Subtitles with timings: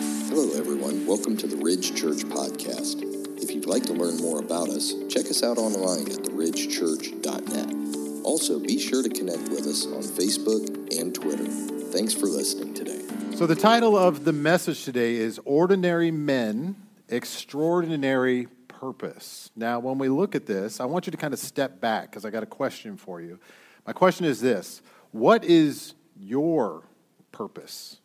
[0.00, 1.04] Hello, everyone.
[1.06, 3.02] Welcome to the Ridge Church Podcast.
[3.42, 8.24] If you'd like to learn more about us, check us out online at theridgechurch.net.
[8.24, 11.46] Also, be sure to connect with us on Facebook and Twitter.
[11.90, 13.02] Thanks for listening today.
[13.34, 16.76] So, the title of the message today is Ordinary Men,
[17.08, 19.50] Extraordinary Purpose.
[19.56, 22.24] Now, when we look at this, I want you to kind of step back because
[22.24, 23.40] I got a question for you.
[23.84, 24.80] My question is this
[25.10, 26.84] What is your
[27.32, 27.98] purpose?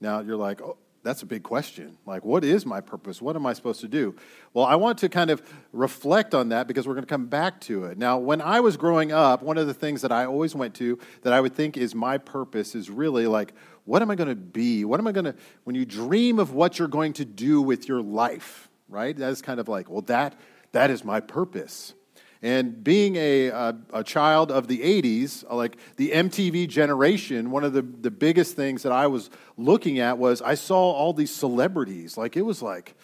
[0.00, 0.76] Now you're like, oh,
[1.06, 1.98] that's a big question.
[2.04, 3.22] Like, what is my purpose?
[3.22, 4.16] What am I supposed to do?
[4.52, 5.40] Well, I want to kind of
[5.72, 7.96] reflect on that because we're going to come back to it.
[7.96, 10.98] Now, when I was growing up, one of the things that I always went to
[11.22, 13.54] that I would think is my purpose is really like,
[13.84, 14.84] what am I going to be?
[14.84, 17.88] What am I going to, when you dream of what you're going to do with
[17.88, 19.16] your life, right?
[19.16, 20.34] That's kind of like, well, that,
[20.72, 21.94] that is my purpose.
[22.42, 27.72] And being a, a, a, child of the 80s, like the MTV generation, one of
[27.72, 32.16] the, the biggest things that I was looking at was I saw all these celebrities.
[32.16, 32.94] Like it was like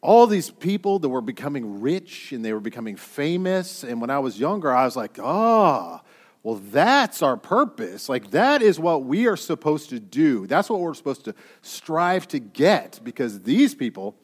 [0.00, 3.84] all these people that were becoming rich and they were becoming famous.
[3.84, 6.06] And when I was younger, I was like, ah, oh,
[6.42, 8.08] well, that's our purpose.
[8.08, 10.46] Like that is what we are supposed to do.
[10.46, 14.16] That's what we're supposed to strive to get because these people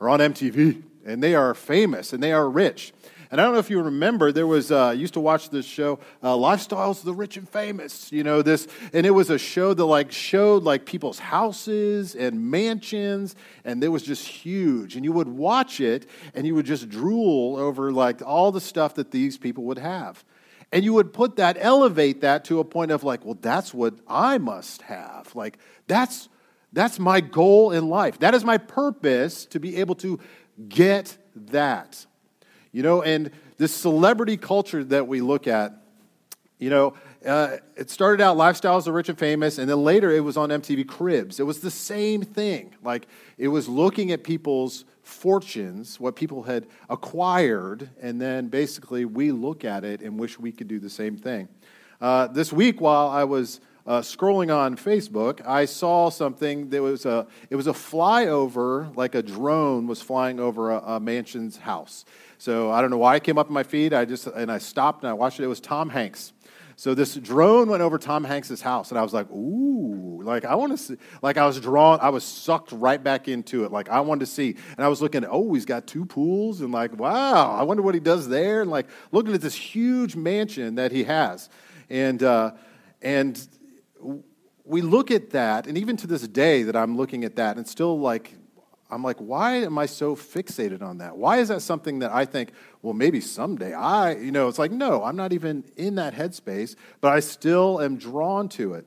[0.00, 2.94] are on MTV and they are famous and they are rich.
[3.30, 5.66] And I don't know if you remember, there was, uh, I used to watch this
[5.66, 9.38] show, uh, Lifestyles of the Rich and Famous, you know, this, and it was a
[9.38, 14.96] show that like showed like people's houses and mansions, and it was just huge.
[14.96, 18.94] And you would watch it and you would just drool over like all the stuff
[18.94, 20.24] that these people would have.
[20.72, 23.94] And you would put that, elevate that to a point of like, well, that's what
[24.08, 25.34] I must have.
[25.34, 26.28] Like, that's,
[26.72, 28.18] that's my goal in life.
[28.18, 30.18] That is my purpose to be able to
[30.68, 32.06] get that.
[32.76, 35.72] You know, and this celebrity culture that we look at,
[36.58, 36.92] you know,
[37.24, 40.50] uh, it started out lifestyles of rich and famous, and then later it was on
[40.50, 41.40] MTV Cribs.
[41.40, 42.74] It was the same thing.
[42.84, 49.32] Like it was looking at people's fortunes, what people had acquired, and then basically we
[49.32, 51.48] look at it and wish we could do the same thing.
[51.98, 57.06] Uh, this week, while I was uh, scrolling on Facebook, I saw something that was
[57.06, 62.04] a it was a flyover, like a drone was flying over a, a mansion's house.
[62.38, 63.92] So I don't know why it came up in my feed.
[63.92, 65.44] I just and I stopped and I watched it.
[65.44, 66.32] It was Tom Hanks.
[66.78, 70.54] So this drone went over Tom Hanks's house, and I was like, "Ooh!" Like I
[70.56, 70.96] want to see.
[71.22, 71.98] Like I was drawn.
[72.02, 73.72] I was sucked right back into it.
[73.72, 75.24] Like I wanted to see, and I was looking.
[75.24, 77.52] Oh, he's got two pools, and like, wow!
[77.52, 78.60] I wonder what he does there.
[78.60, 81.48] And like looking at this huge mansion that he has,
[81.88, 82.52] and uh,
[83.00, 83.48] and
[84.64, 87.66] we look at that, and even to this day, that I'm looking at that, and
[87.66, 88.34] still like
[88.90, 91.16] I'm like, why am I so fixated on that?
[91.16, 92.52] Why is that something that I think,
[92.82, 96.76] well, maybe someday I, you know, it's like, no, I'm not even in that headspace,
[97.00, 98.86] but I still am drawn to it.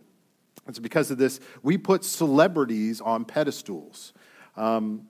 [0.67, 1.39] It's because of this.
[1.63, 4.13] We put celebrities on pedestals.
[4.55, 5.07] Um,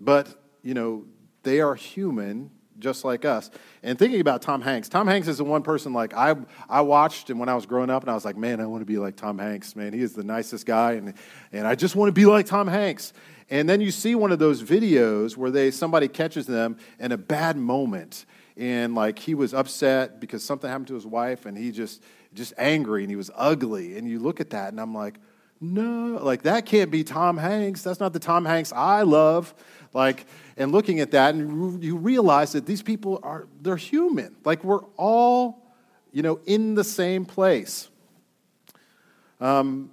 [0.00, 1.04] but, you know,
[1.42, 3.50] they are human just like us.
[3.82, 6.34] And thinking about Tom Hanks, Tom Hanks is the one person like I,
[6.68, 8.82] I watched and when I was growing up and I was like, man, I want
[8.82, 9.92] to be like Tom Hanks, man.
[9.92, 11.14] He is the nicest guy and,
[11.52, 13.12] and I just want to be like Tom Hanks.
[13.50, 17.18] And then you see one of those videos where they somebody catches them in a
[17.18, 18.24] bad moment
[18.56, 22.02] and like he was upset because something happened to his wife and he just
[22.32, 25.18] just angry and he was ugly and you look at that and I'm like
[25.60, 29.54] no like that can't be Tom Hanks that's not the Tom Hanks I love
[29.92, 30.26] like
[30.56, 34.84] and looking at that and you realize that these people are they're human like we're
[34.96, 35.62] all
[36.12, 37.88] you know in the same place
[39.40, 39.90] um,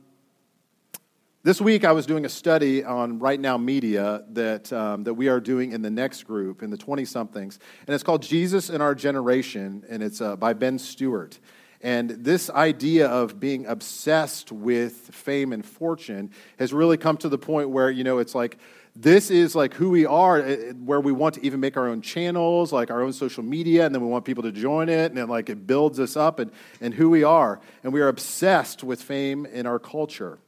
[1.44, 5.28] this week, I was doing a study on Right Now Media that, um, that we
[5.28, 7.58] are doing in the next group, in the 20 somethings.
[7.88, 11.40] And it's called Jesus in Our Generation, and it's uh, by Ben Stuart.
[11.84, 17.38] And this idea of being obsessed with fame and fortune has really come to the
[17.38, 18.58] point where, you know, it's like,
[18.96, 21.88] this is like who we are, eh, eh, where we want to even make our
[21.88, 25.06] own channels, like our own social media, and then we want people to join it,
[25.06, 27.62] and then like it builds us up and, and who we are.
[27.84, 30.40] And we are obsessed with fame in our culture.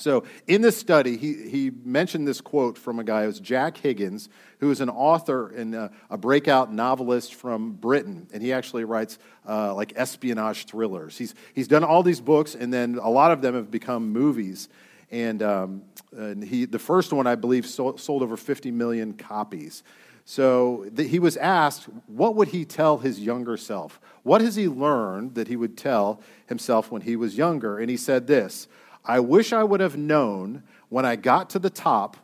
[0.00, 4.28] So, in this study, he, he mentioned this quote from a guy, was Jack Higgins,
[4.58, 8.26] who is an author and a, a breakout novelist from Britain.
[8.32, 11.18] And he actually writes uh, like espionage thrillers.
[11.18, 14.68] He's, he's done all these books, and then a lot of them have become movies.
[15.10, 15.82] And, um,
[16.16, 19.82] and he, the first one, I believe, sold, sold over 50 million copies.
[20.24, 24.00] So the, he was asked, what would he tell his younger self?
[24.22, 27.78] What has he learned that he would tell himself when he was younger?
[27.78, 28.68] And he said this
[29.04, 32.16] I wish I would have known when I got to the top,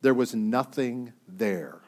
[0.00, 1.80] there was nothing there.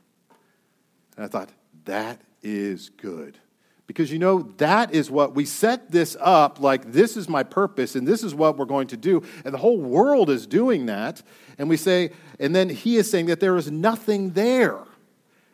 [1.16, 1.50] And I thought,
[1.84, 3.38] that is good.
[3.86, 7.94] Because you know, that is what we set this up like this is my purpose
[7.96, 9.22] and this is what we're going to do.
[9.44, 11.22] And the whole world is doing that.
[11.56, 14.78] And we say, and then he is saying that there is nothing there.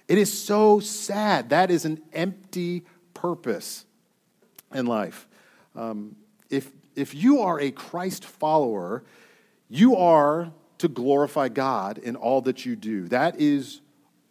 [0.09, 1.51] It is so sad.
[1.51, 2.85] That is an empty
[3.15, 3.85] purpose
[4.75, 5.29] in life.
[5.77, 6.17] Um,
[6.51, 9.05] if, if you are a Christ follower,
[9.69, 13.09] you are to glorify God in all that you do.
[13.09, 13.81] That is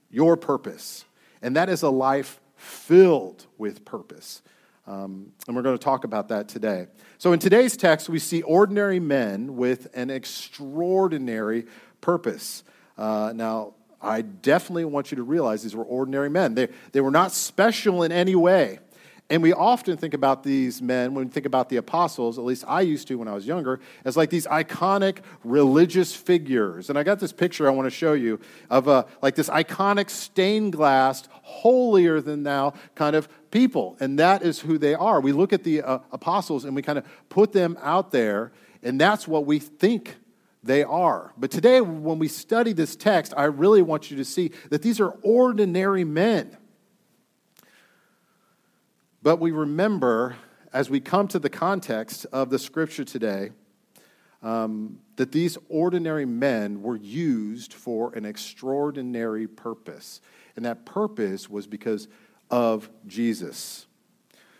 [0.09, 1.05] your purpose.
[1.41, 4.41] And that is a life filled with purpose.
[4.85, 6.87] Um, and we're going to talk about that today.
[7.17, 11.65] So, in today's text, we see ordinary men with an extraordinary
[12.01, 12.63] purpose.
[12.97, 16.55] Uh, now, I definitely want you to realize these were ordinary men.
[16.55, 18.79] They, they were not special in any way.
[19.33, 22.65] And we often think about these men, when we think about the apostles, at least
[22.67, 26.87] I used to when I was younger, as like these iconic religious figures.
[26.91, 28.39] And I got this picture I want to show you
[28.69, 33.97] of a, like this iconic stained glass, holier than thou kind of people.
[33.99, 35.19] And that is who they are.
[35.19, 38.51] We look at the uh, apostles and we kind of put them out there,
[38.83, 40.15] and that's what we think
[40.61, 41.33] they are.
[41.39, 44.99] But today, when we study this text, I really want you to see that these
[44.99, 46.55] are ordinary men
[49.23, 50.35] but we remember,
[50.73, 53.51] as we come to the context of the scripture today,
[54.41, 60.19] um, that these ordinary men were used for an extraordinary purpose.
[60.57, 62.09] And that purpose was because
[62.51, 63.85] of Jesus.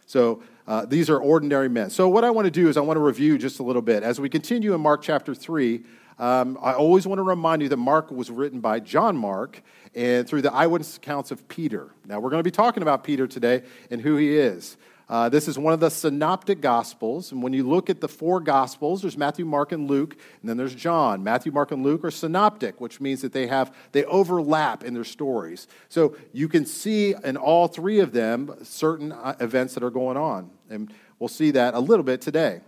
[0.06, 1.90] So uh, these are ordinary men.
[1.90, 4.02] So, what I want to do is I want to review just a little bit.
[4.04, 5.84] As we continue in Mark chapter 3,
[6.20, 9.62] um, I always want to remind you that Mark was written by John Mark
[9.96, 11.92] and through the eyewitness accounts of Peter.
[12.06, 14.78] Now, we're going to be talking about Peter today and who he is.
[15.10, 17.32] Uh, this is one of the synoptic gospels.
[17.32, 20.58] And when you look at the four gospels, there's Matthew, Mark, and Luke, and then
[20.58, 21.24] there's John.
[21.24, 25.04] Matthew, Mark, and Luke are synoptic, which means that they have they overlap in their
[25.04, 25.68] stories.
[25.90, 30.18] So you can see in all three of them certain uh, events that are going
[30.18, 30.50] on.
[30.70, 32.62] And we'll see that a little bit today.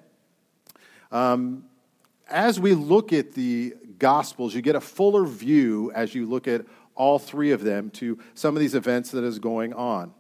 [1.12, 1.64] Um,
[2.30, 6.66] as we look at the Gospels, you get a fuller view as you look at
[6.96, 10.14] all three of them to some of these events that is going on.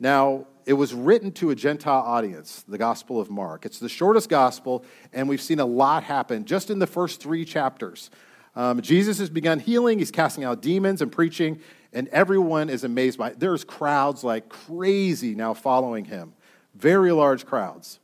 [0.00, 3.64] Now, it was written to a Gentile audience, the Gospel of Mark.
[3.64, 7.44] It's the shortest gospel, and we've seen a lot happen just in the first three
[7.44, 8.10] chapters.
[8.54, 11.60] Um, Jesus has begun healing, he's casting out demons and preaching,
[11.92, 13.40] and everyone is amazed by it.
[13.40, 16.34] There's crowds like crazy now following him,
[16.74, 17.98] very large crowds.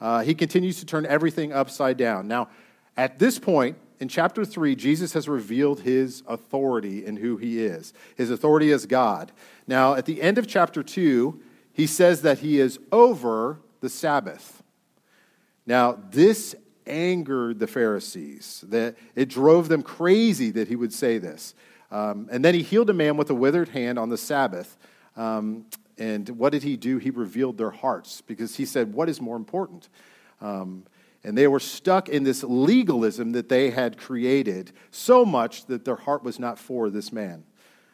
[0.00, 2.26] Uh, he continues to turn everything upside down.
[2.26, 2.48] Now,
[2.96, 7.92] at this point, in chapter 3, Jesus has revealed his authority and who he is.
[8.16, 9.30] His authority as God.
[9.66, 11.38] Now, at the end of chapter 2,
[11.74, 14.62] he says that he is over the Sabbath.
[15.66, 16.54] Now, this
[16.86, 21.54] angered the Pharisees, that it drove them crazy that he would say this.
[21.90, 24.78] Um, and then he healed a man with a withered hand on the Sabbath.
[25.14, 25.66] Um,
[25.98, 26.96] and what did he do?
[26.96, 29.88] He revealed their hearts because he said, What is more important?
[30.40, 30.84] Um,
[31.22, 35.96] and they were stuck in this legalism that they had created so much that their
[35.96, 37.44] heart was not for this man.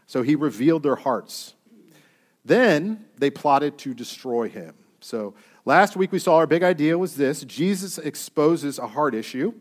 [0.06, 1.54] So he revealed their hearts.
[2.44, 4.74] Then they plotted to destroy him.
[5.00, 5.34] So
[5.64, 9.52] last week we saw our big idea was this Jesus exposes a heart issue.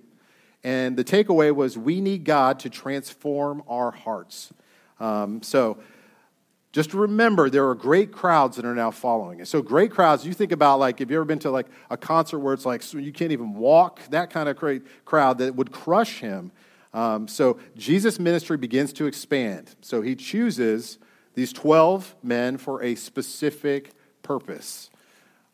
[0.64, 4.52] And the takeaway was we need God to transform our hearts.
[5.00, 5.78] Um, so
[6.76, 9.48] just remember there are great crowds that are now following it.
[9.48, 12.40] So great crowds, you think about like, if you ever been to like a concert
[12.40, 15.72] where it's like so you can't even walk, that kind of great crowd that would
[15.72, 16.52] crush him.
[16.94, 19.74] Um, so Jesus' ministry begins to expand.
[19.80, 20.98] So he chooses
[21.34, 24.90] these 12 men for a specific purpose.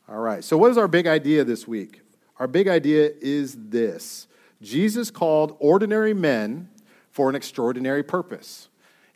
[0.10, 2.02] All right, so what is our big idea this week?
[2.38, 4.26] Our big idea is this
[4.60, 6.70] Jesus called ordinary men
[7.12, 8.70] for an extraordinary purpose.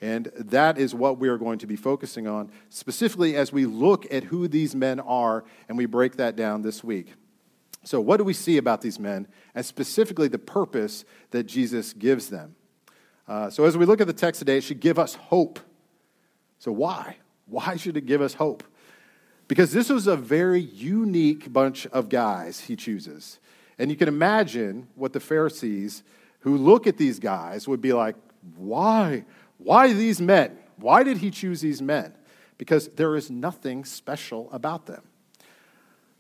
[0.06, 4.06] And that is what we are going to be focusing on, specifically as we look
[4.14, 7.14] at who these men are and we break that down this week.
[7.84, 12.30] So, what do we see about these men, and specifically the purpose that Jesus gives
[12.30, 12.56] them?
[13.28, 15.60] Uh, so, as we look at the text today, it should give us hope.
[16.60, 17.18] So, why?
[17.48, 18.64] Why should it give us hope?
[19.48, 23.40] Because this was a very unique bunch of guys he chooses.
[23.80, 26.04] And you can imagine what the Pharisees
[26.42, 28.16] who look at these guys would be like,
[28.56, 29.26] why?
[29.58, 30.58] Why these men?
[30.78, 32.14] Why did he choose these men?
[32.58, 35.04] Because there is nothing special about them.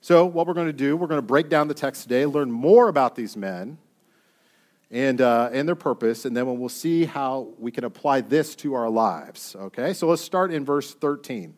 [0.01, 2.51] So, what we're going to do, we're going to break down the text today, learn
[2.51, 3.79] more about these men
[4.91, 8.75] and, uh, and their purpose, and then we'll see how we can apply this to
[8.75, 9.55] our lives.
[9.55, 11.55] Okay, so let's start in verse 13.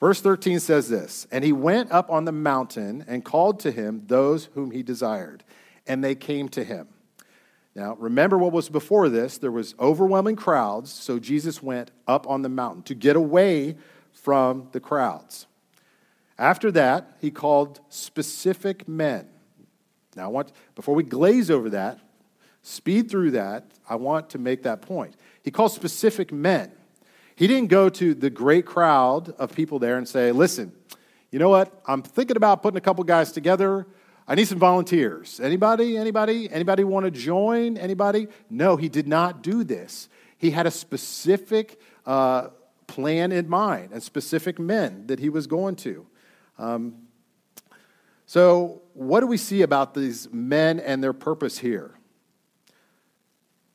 [0.00, 4.02] Verse 13 says this And he went up on the mountain and called to him
[4.06, 5.44] those whom he desired,
[5.86, 6.88] and they came to him.
[7.74, 9.38] Now, remember what was before this.
[9.38, 13.76] There was overwhelming crowds, so Jesus went up on the mountain to get away
[14.12, 15.46] from the crowds.
[16.38, 19.28] After that, he called specific men.
[20.16, 21.98] Now, I want, before we glaze over that,
[22.62, 25.14] speed through that, I want to make that point.
[25.42, 26.72] He called specific men.
[27.34, 30.72] He didn't go to the great crowd of people there and say, listen,
[31.30, 31.72] you know what?
[31.86, 33.86] I'm thinking about putting a couple guys together.
[34.26, 35.40] I need some volunteers.
[35.40, 35.96] Anybody?
[35.96, 36.50] Anybody?
[36.50, 37.76] Anybody want to join?
[37.76, 38.28] Anybody?
[38.48, 40.08] No, he did not do this.
[40.38, 42.48] He had a specific uh,
[42.86, 46.06] plan in mind and specific men that he was going to.
[46.58, 47.08] Um,
[48.26, 51.98] so, what do we see about these men and their purpose here?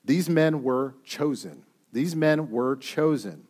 [0.05, 1.63] These men were chosen.
[1.91, 3.47] These men were chosen.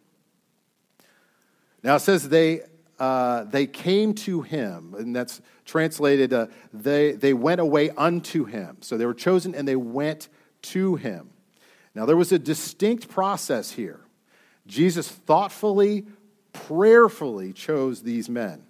[1.84, 2.62] Now it says they,
[3.00, 8.78] uh, they came to him, and that's translated, uh, they, they went away unto him.
[8.82, 10.30] So they were chosen and they went
[10.64, 11.30] to him.
[11.94, 14.02] Now there was a distinct process here.
[14.66, 16.06] Jesus thoughtfully,
[16.54, 18.64] prayerfully chose these men.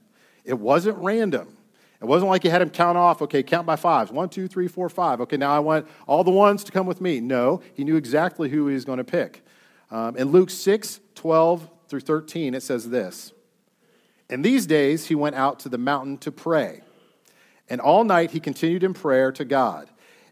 [0.43, 1.57] It wasn't random.
[2.01, 4.11] It wasn't like you had him count off, okay, count by fives.
[4.11, 5.19] One, two, three, four, five.
[5.21, 7.19] Okay, now I want all the ones to come with me.
[7.19, 9.43] No, he knew exactly who he was going to pick.
[9.89, 13.33] Um, in Luke 6, 12 through 13, it says this
[14.29, 16.81] In these days, he went out to the mountain to pray.
[17.69, 19.89] And all night he continued in prayer to God.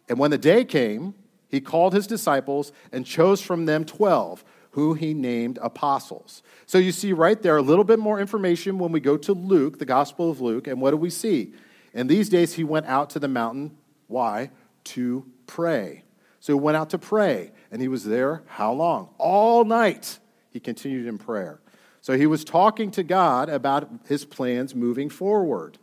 [0.08, 1.16] And when the day came,
[1.48, 4.44] he called his disciples and chose from them 12
[4.76, 6.44] who he named apostles.
[6.66, 9.80] So you see right there a little bit more information when we go to Luke,
[9.80, 11.54] the Gospel of Luke, and what do we see?
[11.94, 13.78] In these days, he went out to the mountain.
[14.08, 14.52] Why?
[14.84, 16.04] To pray.
[16.42, 19.12] So he went out to pray, and he was there how long?
[19.18, 20.20] All night.
[20.52, 21.62] He continued in prayer.
[22.06, 25.80] So he was talking to God about his plans moving forward.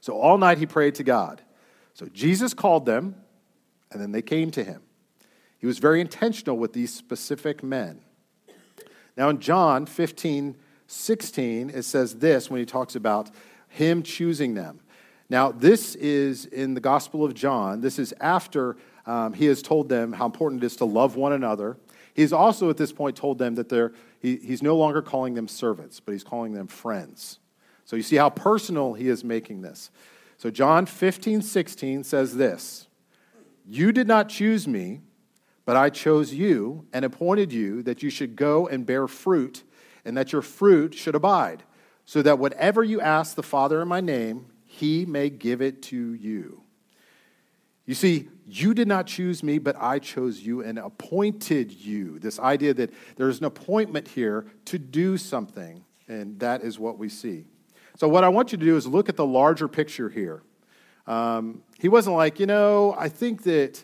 [0.00, 1.42] So all night he prayed to God.
[1.94, 3.16] So Jesus called them,
[3.90, 4.82] and then they came to him.
[5.58, 8.02] He was very intentional with these specific men.
[9.16, 10.54] Now, in John 15,
[10.86, 13.32] 16, it says this when he talks about
[13.68, 14.78] him choosing them.
[15.28, 17.80] Now, this is in the Gospel of John.
[17.80, 21.32] This is after um, he has told them how important it is to love one
[21.32, 21.78] another.
[22.16, 25.46] He's also at this point told them that they're, he, he's no longer calling them
[25.46, 27.38] servants, but he's calling them friends.
[27.84, 29.90] So you see how personal he is making this.
[30.38, 32.88] So John 15, 16 says this
[33.64, 35.00] You did not choose me
[35.66, 39.64] but I chose you and appointed you that you should go and bear fruit,
[40.04, 41.64] and that your fruit should abide,
[42.06, 46.14] so that whatever you ask the Father in my name, he may give it to
[46.14, 46.62] you.
[47.86, 52.18] You see, you did not choose me, but I chose you and appointed you.
[52.18, 57.08] This idea that there's an appointment here to do something, and that is what we
[57.08, 57.46] see.
[57.96, 60.42] So, what I want you to do is look at the larger picture here.
[61.06, 63.82] Um, he wasn't like, you know, I think that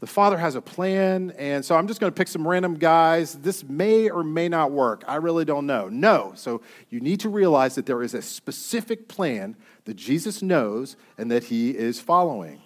[0.00, 3.34] the Father has a plan, and so I'm just going to pick some random guys.
[3.34, 5.04] This may or may not work.
[5.06, 5.88] I really don't know.
[5.88, 6.32] No.
[6.34, 11.30] So you need to realize that there is a specific plan that Jesus knows and
[11.30, 12.60] that he is following.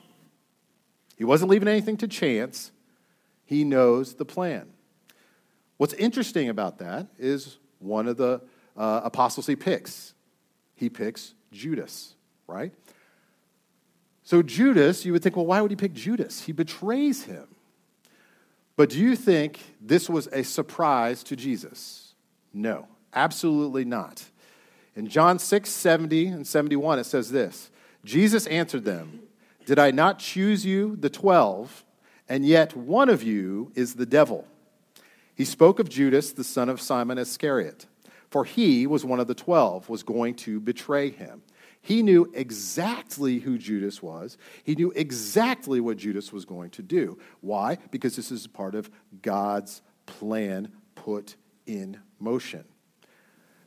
[1.17, 2.71] He wasn't leaving anything to chance,
[3.45, 4.69] he knows the plan.
[5.77, 8.41] What's interesting about that is one of the
[8.77, 10.15] uh, apostles he picks.
[10.75, 12.15] He picks Judas,
[12.47, 12.73] right?
[14.23, 16.43] So, Judas, you would think, well, why would he pick Judas?
[16.43, 17.47] He betrays him.
[18.75, 22.15] But do you think this was a surprise to Jesus?
[22.53, 24.25] No, absolutely not.
[24.95, 27.71] In John 6, 70 and 71, it says this
[28.05, 29.21] Jesus answered them,
[29.67, 31.85] Did I not choose you, the twelve,
[32.29, 34.47] and yet one of you is the devil?
[35.35, 37.87] He spoke of Judas, the son of Simon Iscariot,
[38.31, 41.43] for he was one of the twelve, was going to betray him.
[41.83, 44.39] He knew exactly who Judas was.
[44.65, 47.19] He knew exactly what Judas was going to do.
[47.41, 47.79] Why?
[47.91, 52.65] Because this is part of God's plan put in motion.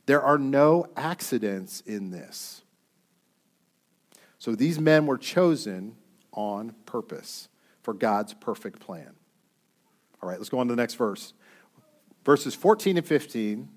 [0.06, 2.62] There are no accidents in this.
[4.40, 5.96] So these men were chosen
[6.32, 7.48] on purpose
[7.82, 9.12] for God's perfect plan.
[10.22, 11.34] All right, let's go on to the next verse.
[12.24, 13.68] Verses 14 and 15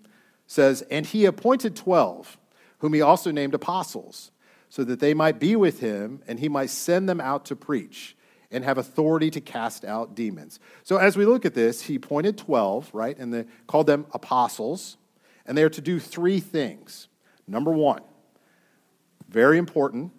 [0.48, 2.38] says, And he appointed 12,
[2.80, 4.32] whom he also named apostles
[4.70, 8.16] so that they might be with him and he might send them out to preach
[8.50, 10.62] and have authority to cast out demons.
[10.84, 13.18] So as we look at this, he appointed 12, right?
[13.18, 14.96] And they called them apostles,
[15.46, 17.10] and they are to do three things.
[17.48, 18.02] Number 1,
[19.28, 20.14] very important,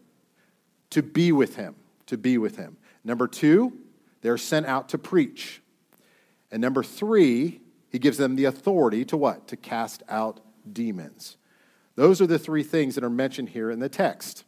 [0.94, 1.74] to be with him,
[2.06, 2.76] to be with him.
[3.02, 3.72] Number 2,
[4.22, 5.60] they're sent out to preach.
[6.52, 7.60] And number 3,
[7.90, 9.48] he gives them the authority to what?
[9.48, 10.38] To cast out
[10.72, 11.36] demons.
[11.96, 14.44] Those are the three things that are mentioned here in the text.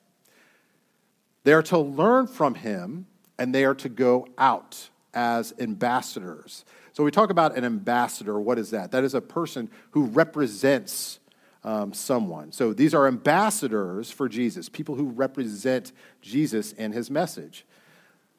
[1.43, 3.07] They are to learn from him
[3.39, 6.65] and they are to go out as ambassadors.
[6.93, 8.39] So, we talk about an ambassador.
[8.41, 8.93] What is that?
[8.93, 11.19] That is a person who represents
[11.67, 12.53] um, someone.
[12.53, 15.93] So these are ambassadors for Jesus, people who represent
[16.23, 17.67] Jesus and his message.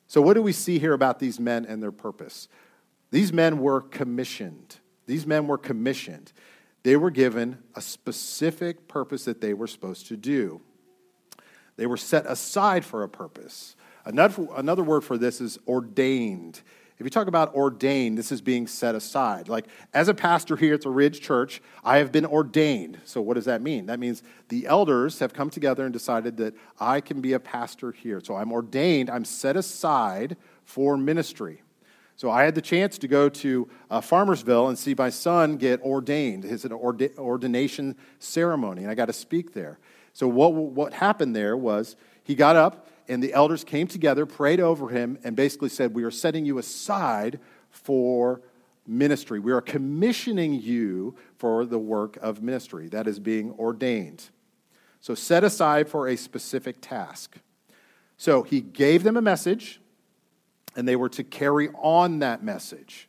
[0.07, 2.47] So, what do we see here about these men and their purpose?
[3.11, 4.77] These men were commissioned.
[5.05, 6.31] These men were commissioned.
[6.83, 10.61] They were given a specific purpose that they were supposed to do.
[11.75, 13.75] They were set aside for a purpose.
[14.05, 16.61] Another, another word for this is ordained.
[16.99, 19.49] If you talk about ordained, this is being set aside.
[19.49, 22.99] Like, as a pastor here at the Ridge Church, I have been ordained.
[23.05, 23.85] So, what does that mean?
[23.85, 27.91] That means the elders have come together and decided that I can be a pastor
[27.91, 28.19] here.
[28.23, 31.61] So, I'm ordained, I'm set aside for ministry.
[32.15, 35.79] So, I had the chance to go to uh, Farmersville and see my son get
[35.81, 39.77] ordained, his ordination ceremony, and I got to speak there.
[40.13, 44.59] So, what, what happened there was he got up and the elders came together, prayed
[44.59, 48.41] over him, and basically said, We are setting you aside for
[48.85, 49.39] ministry.
[49.39, 54.29] We are commissioning you for the work of ministry that is being ordained.
[55.01, 57.37] So, set aside for a specific task.
[58.17, 59.79] So, he gave them a message,
[60.75, 63.07] and they were to carry on that message.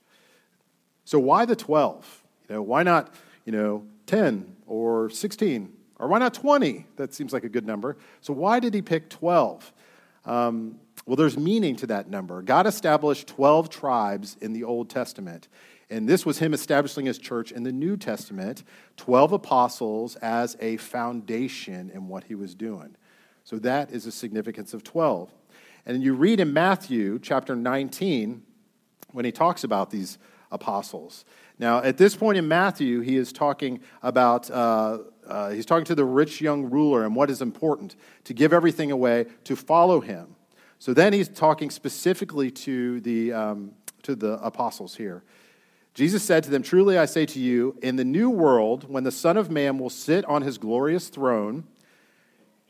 [1.05, 2.25] So, why the 12?
[2.49, 3.15] You know, why not,
[3.45, 5.73] you know, 10 or 16?
[5.99, 6.87] Or why not 20?
[6.97, 7.97] That seems like a good number.
[8.21, 9.73] So, why did he pick 12?
[10.29, 12.43] Um, well, there's meaning to that number.
[12.43, 15.49] God established 12 tribes in the Old Testament.
[15.89, 18.63] And this was him establishing his church in the New Testament,
[18.99, 22.95] 12 apostles as a foundation in what he was doing.
[23.43, 25.33] So that is the significance of 12.
[25.87, 28.43] And you read in Matthew chapter 19
[29.13, 30.19] when he talks about these
[30.53, 31.25] apostles.
[31.59, 35.95] Now, at this point in Matthew, he is talking about, uh, uh, he's talking to
[35.95, 40.35] the rich young ruler and what is important to give everything away, to follow him.
[40.79, 45.23] So then he's talking specifically to the, um, to the apostles here.
[45.95, 49.11] Jesus said to them, Truly I say to you, in the new world, when the
[49.11, 51.65] Son of Man will sit on his glorious throne,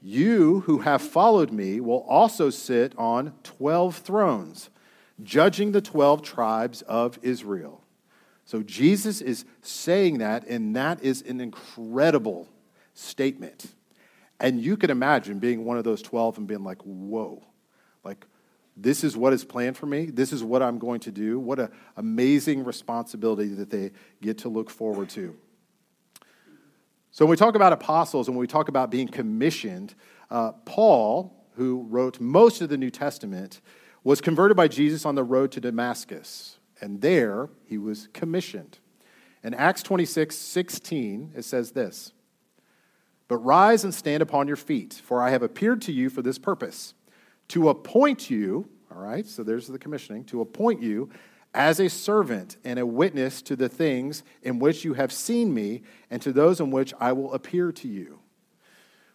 [0.01, 4.71] you who have followed me will also sit on 12 thrones,
[5.23, 7.83] judging the 12 tribes of Israel.
[8.49, 12.49] So Jesus is saying that, and that is an incredible
[12.95, 13.67] statement.
[14.41, 17.45] And you can imagine being one of those 12 and being like, whoa,
[18.05, 18.25] like,
[18.75, 20.07] this is what is planned for me.
[20.07, 21.39] This is what I'm going to do.
[21.39, 23.91] What an amazing responsibility that they
[24.23, 25.37] get to look forward to.
[27.11, 29.95] So, when we talk about apostles and when we talk about being commissioned,
[30.31, 33.61] uh, Paul, who wrote most of the New Testament,
[34.05, 38.79] was converted by Jesus on the road to Damascus and there he was commissioned.
[39.43, 42.13] In Acts 26 16, it says this
[43.29, 46.39] But rise and stand upon your feet, for I have appeared to you for this
[46.39, 46.95] purpose,
[47.49, 51.11] to appoint you, all right, so there's the commissioning, to appoint you
[51.55, 55.83] as a servant and a witness to the things in which you have seen me
[56.11, 58.21] and to those in which I will appear to you.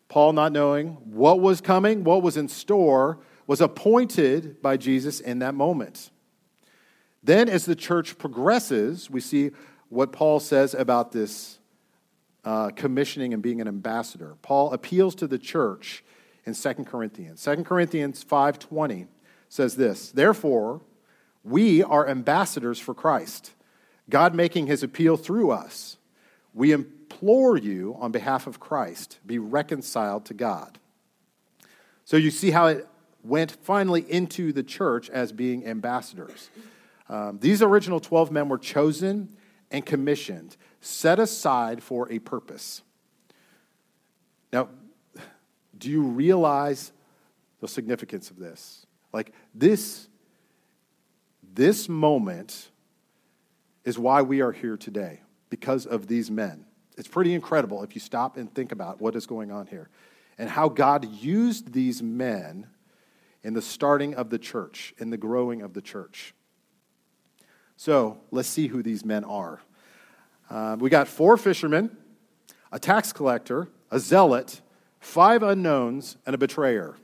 [0.09, 5.39] Paul, not knowing what was coming, what was in store, was appointed by Jesus in
[5.39, 6.11] that moment.
[7.23, 9.51] Then, as the church progresses, we see
[9.89, 11.59] what Paul says about this
[12.43, 14.35] uh, commissioning and being an ambassador.
[14.41, 16.03] Paul appeals to the church
[16.45, 17.41] in 2 Corinthians.
[17.41, 19.07] 2 Corinthians 5:20
[19.47, 20.81] says this, "Therefore,
[21.43, 23.53] we are ambassadors for Christ,
[24.09, 25.97] God making his appeal through us.
[26.53, 30.79] We implore you on behalf of Christ, be reconciled to God."
[32.03, 32.87] So you see how it
[33.23, 36.49] went finally into the church as being ambassadors.
[37.09, 39.35] Um, these original 12 men were chosen
[39.71, 42.81] and commissioned, set aside for a purpose.
[44.51, 44.69] Now,
[45.77, 46.91] do you realize
[47.59, 48.85] the significance of this?
[49.11, 50.07] Like this,
[51.53, 52.69] this moment
[53.83, 56.65] is why we are here today, because of these men.
[56.97, 59.89] It's pretty incredible if you stop and think about what is going on here
[60.37, 62.67] and how God used these men
[63.43, 66.33] in the starting of the church, in the growing of the church.
[67.77, 69.61] So let's see who these men are.
[70.49, 71.95] Uh, we got four fishermen,
[72.71, 74.61] a tax collector, a zealot,
[74.99, 76.95] five unknowns, and a betrayer.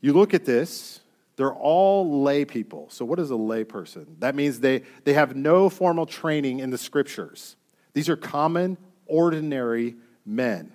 [0.00, 1.00] You look at this,
[1.36, 2.88] they're all lay people.
[2.90, 4.16] So, what is a lay person?
[4.20, 7.56] That means they, they have no formal training in the scriptures.
[7.92, 10.72] These are common, ordinary men.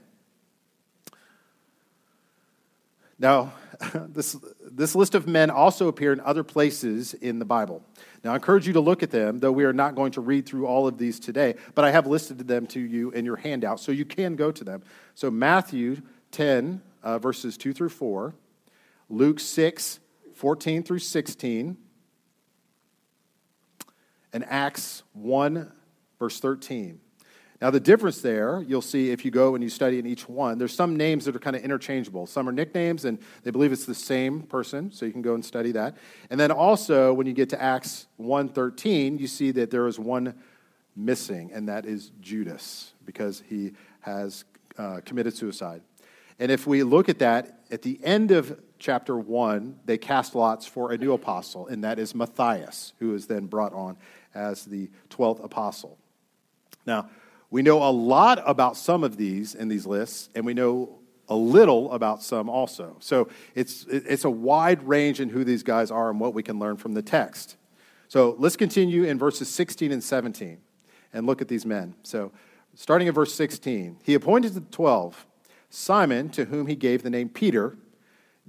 [3.21, 3.53] Now,
[3.93, 7.83] this, this list of men also appear in other places in the Bible.
[8.23, 10.47] Now, I encourage you to look at them, though we are not going to read
[10.47, 13.79] through all of these today, but I have listed them to you in your handout,
[13.79, 14.81] so you can go to them.
[15.13, 18.33] So, Matthew 10, uh, verses 2 through 4,
[19.09, 19.99] Luke 6,
[20.33, 21.77] 14 through 16,
[24.33, 25.71] and Acts 1,
[26.17, 26.99] verse 13.
[27.61, 30.57] Now, the difference there, you'll see if you go and you study in each one,
[30.57, 32.25] there's some names that are kind of interchangeable.
[32.25, 35.45] Some are nicknames, and they believe it's the same person, so you can go and
[35.45, 35.95] study that.
[36.31, 40.33] And then also, when you get to Acts 1.13, you see that there is one
[40.95, 44.43] missing, and that is Judas, because he has
[44.79, 45.83] uh, committed suicide.
[46.39, 50.65] And if we look at that, at the end of chapter 1, they cast lots
[50.65, 53.97] for a new apostle, and that is Matthias, who is then brought on
[54.33, 55.99] as the 12th apostle.
[56.87, 57.09] Now,
[57.51, 61.35] we know a lot about some of these in these lists, and we know a
[61.35, 62.95] little about some also.
[62.99, 66.59] So it's, it's a wide range in who these guys are and what we can
[66.59, 67.57] learn from the text.
[68.07, 70.57] So let's continue in verses 16 and 17
[71.13, 71.95] and look at these men.
[72.03, 72.31] So
[72.75, 75.25] starting in verse 16, he appointed the 12
[75.69, 77.77] Simon, to whom he gave the name Peter,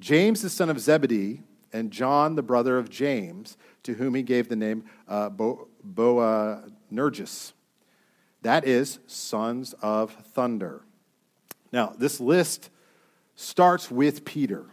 [0.01, 4.49] James the son of Zebedee, and John the brother of James, to whom he gave
[4.49, 7.53] the name uh, Bo- Boanerges.
[8.43, 10.83] That is, sons of thunder.
[11.73, 12.71] Now, this list
[13.35, 14.67] starts with Peter.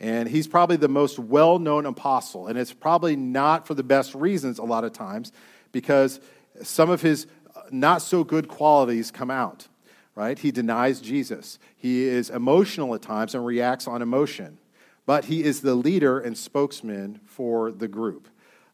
[0.00, 2.46] And he's probably the most well known apostle.
[2.46, 5.32] And it's probably not for the best reasons a lot of times,
[5.72, 6.20] because
[6.62, 7.26] some of his
[7.70, 9.68] not so good qualities come out,
[10.14, 10.38] right?
[10.38, 11.58] He denies Jesus.
[11.76, 14.58] He is emotional at times and reacts on emotion.
[15.06, 18.28] But he is the leader and spokesman for the group.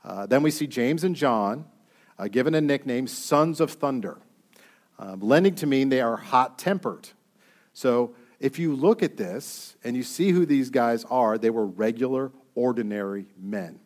[0.05, 1.65] Uh, then we see James and John,
[2.19, 4.19] uh, given a nickname, Sons of Thunder,
[4.99, 7.09] um, lending to mean they are hot tempered.
[7.73, 11.67] So if you look at this and you see who these guys are, they were
[11.67, 13.81] regular, ordinary men.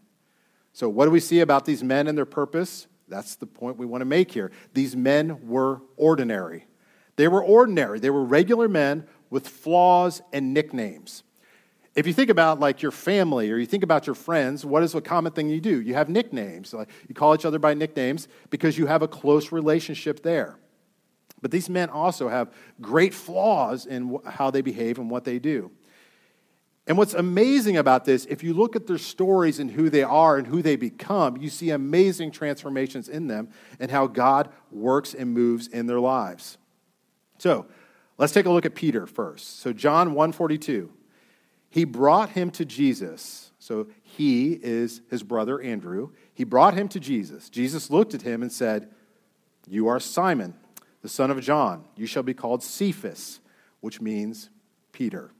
[0.73, 2.87] So, what do we see about these men and their purpose?
[3.09, 4.53] That's the point we want to make here.
[4.75, 6.67] These men were ordinary.
[7.17, 7.99] They were ordinary.
[7.99, 11.23] They were regular men with flaws and nicknames.
[11.99, 14.95] If you think about like your family or you think about your friends, what is
[14.95, 15.81] a common thing you do?
[15.81, 16.73] You have nicknames.
[16.73, 20.61] Like you call each other by nicknames because you have a close relationship there.
[21.43, 25.73] But these men also have great flaws in how they behave and what they do.
[26.87, 30.37] And what's amazing about this, if you look at their stories and who they are
[30.37, 33.49] and who they become, you see amazing transformations in them
[33.81, 36.59] and how God works and moves in their lives.
[37.39, 37.67] So,
[38.19, 39.59] let's take a look at Peter first.
[39.59, 40.93] So, John 142.
[41.71, 43.53] He brought him to Jesus.
[43.59, 46.11] So, he is his brother Andrew.
[46.33, 47.51] He brought him to Jesus.
[47.51, 48.89] Jesus looked at him and said,
[49.67, 50.55] You are Simon,
[51.03, 51.85] the son of John.
[51.97, 53.41] You shall be called Cephas,
[53.81, 54.51] which means
[54.93, 55.31] Peter.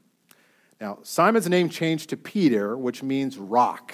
[0.79, 3.93] Now, Simon's name changed to Peter, which means rock,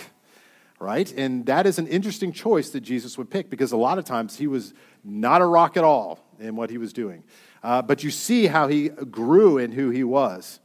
[0.80, 1.12] right?
[1.13, 4.38] And that is an interesting choice that Jesus would pick because a lot of times
[4.38, 7.24] he was not a rock at all in what he was doing.
[7.63, 10.60] Uh, but you see how he grew in who he was.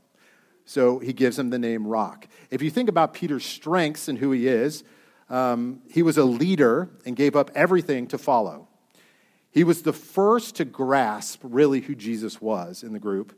[0.70, 2.28] So he gives him the name rock.
[2.48, 4.84] If you think about Peter's strengths and who he is,
[5.28, 8.68] um, he was a leader and gave up everything to follow.
[9.50, 13.36] He was the first to grasp really who Jesus was in the group.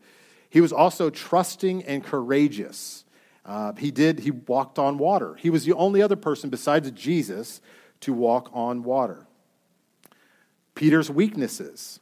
[0.50, 3.06] He was also trusting and courageous.
[3.46, 5.34] Uh, he did, he walked on water.
[5.36, 7.62] He was the only other person besides Jesus
[8.00, 9.26] to walk on water.
[10.74, 11.98] Peter's weaknesses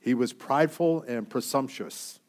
[0.00, 2.19] he was prideful and presumptuous.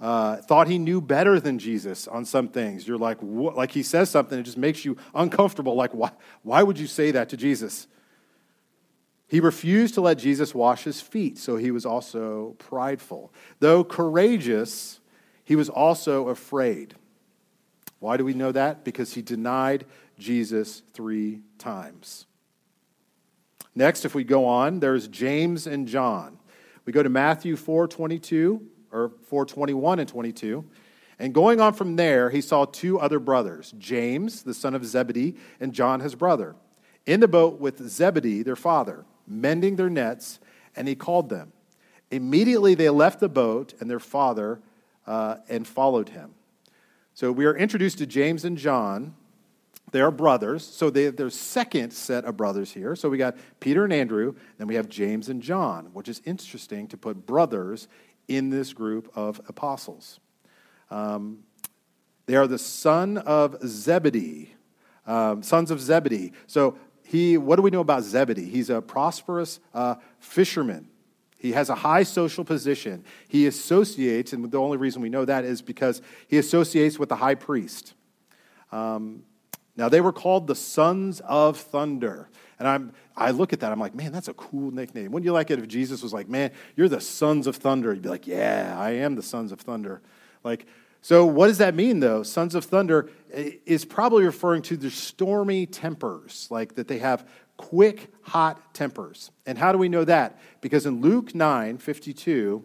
[0.00, 2.88] Uh, thought he knew better than Jesus on some things.
[2.88, 3.54] You're like, what?
[3.54, 5.74] like he says something, it just makes you uncomfortable.
[5.74, 6.10] Like, why,
[6.42, 7.86] why would you say that to Jesus?
[9.28, 13.32] He refused to let Jesus wash his feet, so he was also prideful.
[13.60, 15.00] Though courageous,
[15.44, 16.94] he was also afraid.
[17.98, 18.84] Why do we know that?
[18.84, 19.84] Because he denied
[20.18, 22.26] Jesus three times.
[23.74, 26.38] Next, if we go on, there's James and John.
[26.86, 30.64] We go to Matthew 4 22 or 421 and 22.
[31.18, 35.36] And going on from there, he saw two other brothers, James, the son of Zebedee,
[35.60, 36.56] and John, his brother,
[37.04, 40.40] in the boat with Zebedee, their father mending their nets,
[40.74, 41.52] and he called them.
[42.10, 44.60] Immediately they left the boat and their father
[45.06, 46.34] uh, and followed him.
[47.14, 49.14] So we are introduced to James and John.
[49.92, 50.64] They are brothers.
[50.64, 52.96] So they, there's second set of brothers here.
[52.96, 56.88] So we got Peter and Andrew, then we have James and John, which is interesting
[56.88, 57.88] to put brothers
[58.30, 60.20] in this group of apostles.
[60.88, 61.40] Um,
[62.26, 64.54] they are the son of Zebedee,
[65.04, 66.32] um, sons of Zebedee.
[66.46, 68.48] So he, what do we know about Zebedee?
[68.48, 70.88] He's a prosperous uh, fisherman.
[71.38, 73.04] He has a high social position.
[73.26, 77.16] He associates, and the only reason we know that is because he associates with the
[77.16, 77.94] high priest.
[78.70, 79.24] Um,
[79.74, 82.28] now, they were called the Sons of Thunder.
[82.60, 85.12] And I'm, I look at that, I'm like, man, that's a cool nickname.
[85.12, 87.94] Wouldn't you like it if Jesus was like, man, you're the Sons of Thunder?
[87.94, 90.02] You'd be like, yeah, I am the Sons of Thunder.
[90.44, 90.66] Like,
[91.00, 92.22] So, what does that mean, though?
[92.22, 98.12] Sons of thunder is probably referring to their stormy tempers, like that they have quick,
[98.20, 99.30] hot tempers.
[99.46, 100.38] And how do we know that?
[100.60, 102.62] Because in Luke 9 52,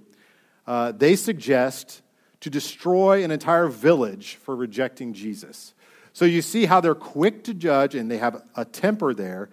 [0.68, 2.02] uh, they suggest
[2.42, 5.74] to destroy an entire village for rejecting Jesus.
[6.12, 9.50] So, you see how they're quick to judge and they have a temper there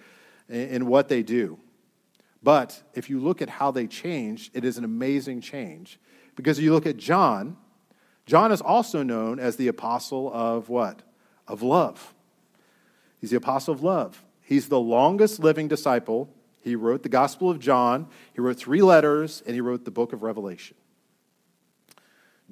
[0.52, 1.58] in, what they do.
[2.42, 5.98] But if you look at how they changed, it is an amazing change.
[6.36, 7.56] Because you look at John,
[8.26, 11.02] John is also known as the apostle of what?
[11.46, 12.14] Of love.
[13.20, 14.22] He's the apostle of love.
[14.40, 16.28] He's the longest living disciple.
[16.60, 20.12] He wrote the Gospel of John, he wrote three letters, and he wrote the book
[20.12, 20.76] of Revelation.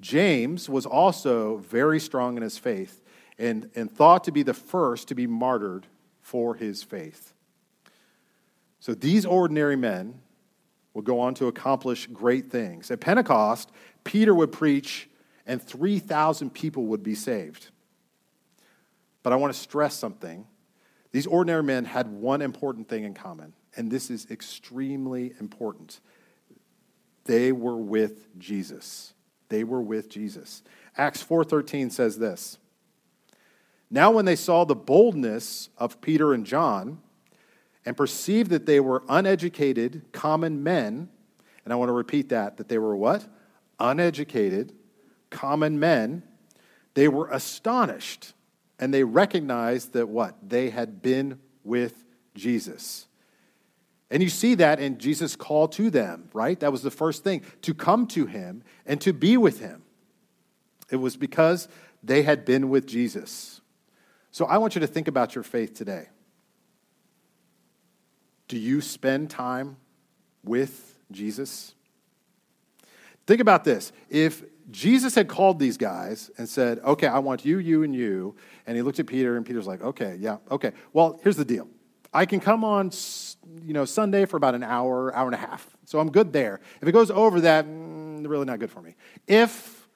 [0.00, 3.02] James was also very strong in his faith
[3.38, 5.86] and, and thought to be the first to be martyred
[6.22, 7.34] for his faith.
[8.80, 10.20] So these ordinary men
[10.94, 12.90] will go on to accomplish great things.
[12.90, 13.70] At Pentecost,
[14.02, 15.08] Peter would preach
[15.46, 17.68] and 3,000 people would be saved.
[19.22, 20.46] But I want to stress something.
[21.12, 26.00] These ordinary men had one important thing in common, and this is extremely important.
[27.24, 29.12] They were with Jesus.
[29.48, 30.62] They were with Jesus.
[30.96, 32.58] Acts 4:13 says this.
[33.90, 37.02] Now when they saw the boldness of Peter and John
[37.84, 41.08] and perceived that they were uneducated common men,
[41.64, 43.26] and I want to repeat that that they were what?
[43.78, 44.72] Uneducated
[45.30, 46.22] common men,
[46.94, 48.34] they were astonished
[48.78, 50.36] and they recognized that what?
[50.46, 53.06] They had been with Jesus.
[54.10, 56.58] And you see that in Jesus' call to them, right?
[56.58, 59.82] That was the first thing to come to him and to be with him.
[60.90, 61.68] It was because
[62.02, 63.60] they had been with Jesus.
[64.32, 66.08] So I want you to think about your faith today.
[68.50, 69.76] Do you spend time
[70.42, 71.72] with Jesus?
[73.24, 73.92] Think about this.
[74.08, 78.34] If Jesus had called these guys and said, Okay, I want you, you, and you.
[78.66, 80.72] And he looked at Peter, and Peter's like, Okay, yeah, okay.
[80.92, 81.68] Well, here's the deal
[82.12, 82.90] I can come on
[83.64, 85.76] you know, Sunday for about an hour, hour and a half.
[85.84, 86.58] So I'm good there.
[86.82, 88.96] If it goes over that, mm, really not good for me.
[89.28, 89.88] If,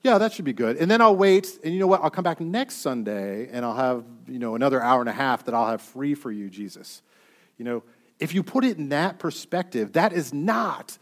[0.00, 0.78] yeah, that should be good.
[0.78, 2.02] And then I'll wait, and you know what?
[2.02, 5.44] I'll come back next Sunday, and I'll have, you know, another hour and a half
[5.44, 7.02] that I'll have free for you, Jesus.
[7.62, 7.82] You know,
[8.18, 10.98] if you put it in that perspective, that is not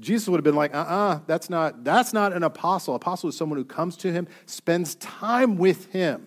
[0.00, 2.94] Jesus would have been like, uh uh-uh, uh, that's not, that's not an apostle.
[2.94, 6.26] Apostle is someone who comes to him, spends time with him.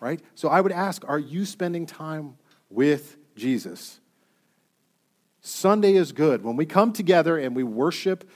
[0.00, 0.20] Right?
[0.34, 2.36] So I would ask, are you spending time
[2.70, 4.00] with Jesus?
[5.42, 6.42] Sunday is good.
[6.42, 8.28] When we come together and we worship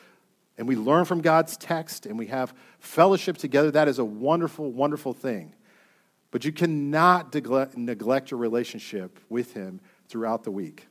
[0.58, 4.70] and we learn from God's text and we have fellowship together, that is a wonderful,
[4.70, 5.54] wonderful thing.
[6.30, 9.80] But you cannot neglect your relationship with Him
[10.12, 10.86] throughout the week.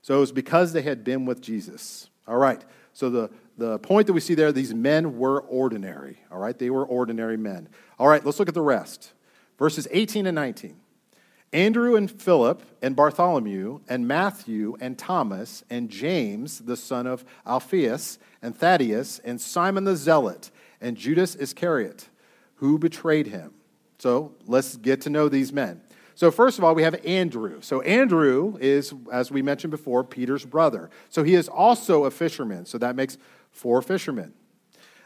[0.00, 2.08] So it was because they had been with Jesus.
[2.26, 2.64] All right.
[2.94, 6.18] So the, the point that we see there, these men were ordinary.
[6.30, 6.56] All right.
[6.56, 7.68] They were ordinary men.
[7.98, 8.24] All right.
[8.24, 9.12] Let's look at the rest.
[9.58, 10.76] Verses 18 and 19.
[11.52, 18.18] Andrew and Philip and Bartholomew and Matthew and Thomas and James, the son of Alphaeus,
[18.40, 22.08] and Thaddeus and Simon the Zealot and Judas Iscariot,
[22.56, 23.54] who betrayed him.
[23.98, 25.80] So let's get to know these men.
[26.18, 27.60] So, first of all, we have Andrew.
[27.60, 30.90] So, Andrew is, as we mentioned before, Peter's brother.
[31.10, 32.66] So, he is also a fisherman.
[32.66, 33.18] So, that makes
[33.52, 34.34] four fishermen.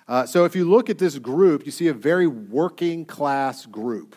[0.08, 4.16] Uh, so, if you look at this group, you see a very working class group,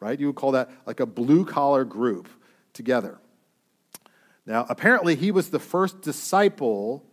[0.00, 0.18] right?
[0.18, 2.26] You would call that like a blue collar group
[2.72, 3.18] together.
[4.46, 7.04] Now, apparently, he was the first disciple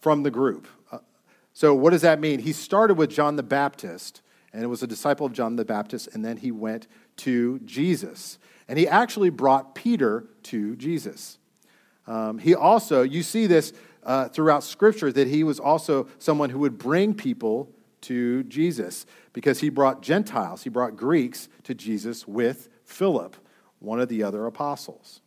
[0.00, 0.68] from the group.
[0.92, 0.98] Uh,
[1.54, 2.40] so, what does that mean?
[2.40, 4.20] He started with John the Baptist,
[4.52, 8.38] and it was a disciple of John the Baptist, and then he went to Jesus.
[8.68, 11.38] And he actually brought Peter to Jesus.
[12.06, 13.72] Um, he also, you see this
[14.02, 17.70] uh, throughout Scripture, that he was also someone who would bring people
[18.02, 23.36] to Jesus because he brought Gentiles, he brought Greeks to Jesus with Philip,
[23.78, 25.20] one of the other apostles.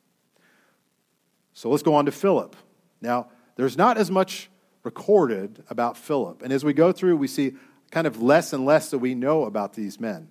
[1.53, 2.55] So let's go on to Philip.
[3.01, 4.49] Now, there's not as much
[4.83, 6.43] recorded about Philip.
[6.43, 7.53] And as we go through, we see
[7.91, 10.29] kind of less and less that we know about these men.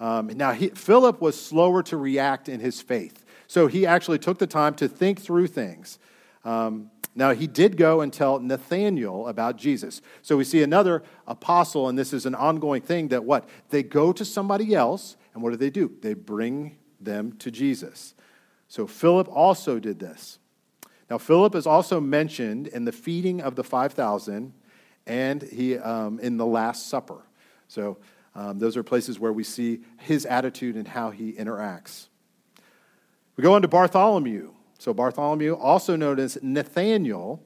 [0.00, 3.24] Um, now, he, Philip was slower to react in his faith.
[3.46, 5.98] So he actually took the time to think through things.
[6.44, 10.00] Um, now, he did go and tell Nathaniel about Jesus.
[10.22, 13.48] So we see another apostle, and this is an ongoing thing that what?
[13.68, 15.92] They go to somebody else, and what do they do?
[16.00, 18.14] They bring them to Jesus.
[18.68, 20.38] So Philip also did this.
[21.10, 24.52] Now, Philip is also mentioned in the feeding of the 5,000
[25.06, 27.26] and he, um, in the Last Supper.
[27.66, 27.98] So
[28.34, 32.08] um, those are places where we see his attitude and how he interacts.
[33.36, 34.52] We go on to Bartholomew.
[34.78, 37.42] So, Bartholomew, also known as Nathaniel,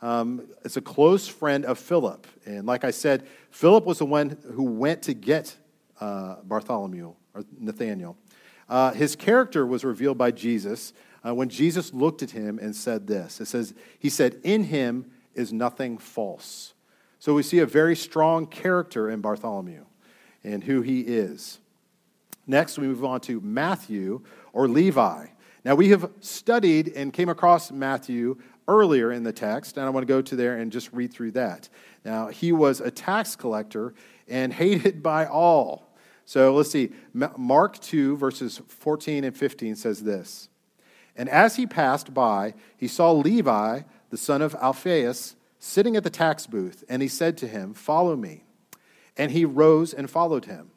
[0.00, 2.24] Um, it's a close friend of Philip.
[2.46, 5.56] And like I said, Philip was the one who went to get
[6.00, 8.16] uh, Bartholomew or Nathaniel.
[8.68, 10.92] Uh, his character was revealed by Jesus
[11.26, 13.40] uh, when Jesus looked at him and said this.
[13.40, 16.74] It says, He said, In him is nothing false.
[17.18, 19.84] So we see a very strong character in Bartholomew
[20.44, 21.58] and who he is.
[22.46, 24.22] Next, we move on to Matthew
[24.52, 25.26] or Levi.
[25.64, 30.06] Now, we have studied and came across Matthew earlier in the text, and I want
[30.06, 31.68] to go to there and just read through that.
[32.04, 33.94] Now, he was a tax collector
[34.28, 35.88] and hated by all.
[36.24, 36.92] So let's see.
[37.12, 40.48] Mark 2, verses 14 and 15 says this
[41.16, 46.10] And as he passed by, he saw Levi, the son of Alphaeus, sitting at the
[46.10, 48.44] tax booth, and he said to him, Follow me.
[49.18, 50.70] And he rose and followed him.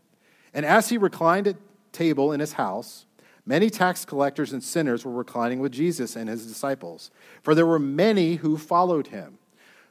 [0.54, 1.56] And as he reclined at
[1.92, 3.06] table in his house,
[3.46, 7.12] many tax collectors and sinners were reclining with Jesus and his disciples,
[7.44, 9.38] for there were many who followed him.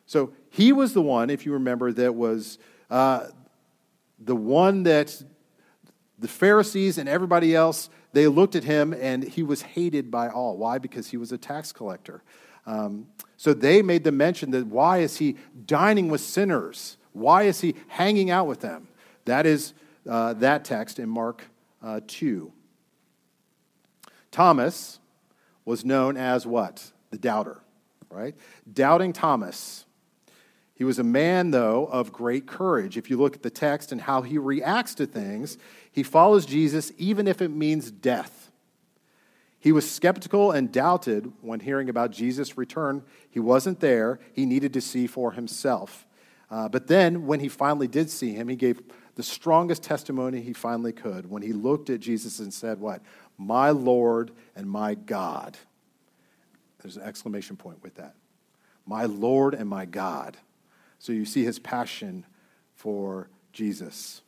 [0.06, 2.58] So he was the one, if you remember, that was
[2.90, 3.28] uh,
[4.18, 5.22] the one that
[6.18, 10.56] the Pharisees and everybody else, they looked at him and he was hated by all.
[10.56, 10.78] Why?
[10.78, 12.22] Because he was a tax collector.
[12.66, 15.36] Um, so they made the mention that why is he
[15.66, 16.98] dining with sinners?
[17.12, 18.88] Why is he hanging out with them?
[19.24, 19.74] That is
[20.08, 21.44] uh, that text in Mark
[21.82, 22.52] uh, 2.
[24.30, 24.98] Thomas
[25.64, 26.92] was known as what?
[27.10, 27.60] The doubter,
[28.10, 28.34] right?
[28.72, 29.84] Doubting Thomas.
[30.74, 32.96] He was a man, though, of great courage.
[32.96, 35.58] If you look at the text and how he reacts to things,
[35.92, 38.50] he follows Jesus even if it means death.
[39.58, 43.02] He was skeptical and doubted when hearing about Jesus' return.
[43.28, 46.06] He wasn't there, he needed to see for himself.
[46.50, 48.80] Uh, but then, when he finally did see him, he gave
[49.14, 53.02] the strongest testimony he finally could when he looked at Jesus and said, What?
[53.38, 55.56] My Lord and my God.
[56.82, 58.14] There's an exclamation point with that.
[58.86, 60.36] My Lord and my God.
[60.98, 62.26] So you see his passion
[62.74, 64.22] for Jesus.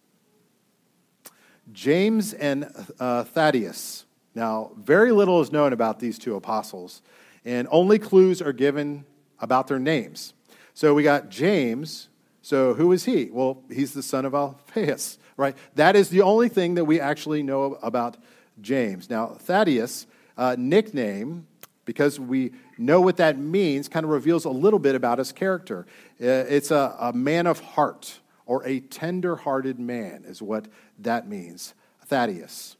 [1.72, 4.04] James and uh, Thaddeus.
[4.34, 7.02] Now, very little is known about these two apostles,
[7.44, 9.04] and only clues are given
[9.38, 10.32] about their names.
[10.74, 12.08] So we got James,
[12.42, 13.30] so who is he?
[13.32, 15.56] Well, he's the son of Alphaeus, right?
[15.76, 18.16] That is the only thing that we actually know about
[18.60, 19.08] James.
[19.08, 21.46] Now, Thaddeus, uh, nickname,
[21.84, 25.86] because we know what that means, kind of reveals a little bit about his character.
[26.20, 30.66] Uh, it's a, a man of heart, or a tender hearted man, is what
[30.98, 31.74] that means.
[32.06, 32.76] Thaddeus.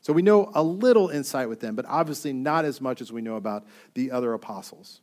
[0.00, 3.20] So we know a little insight with them, but obviously not as much as we
[3.20, 5.00] know about the other apostles.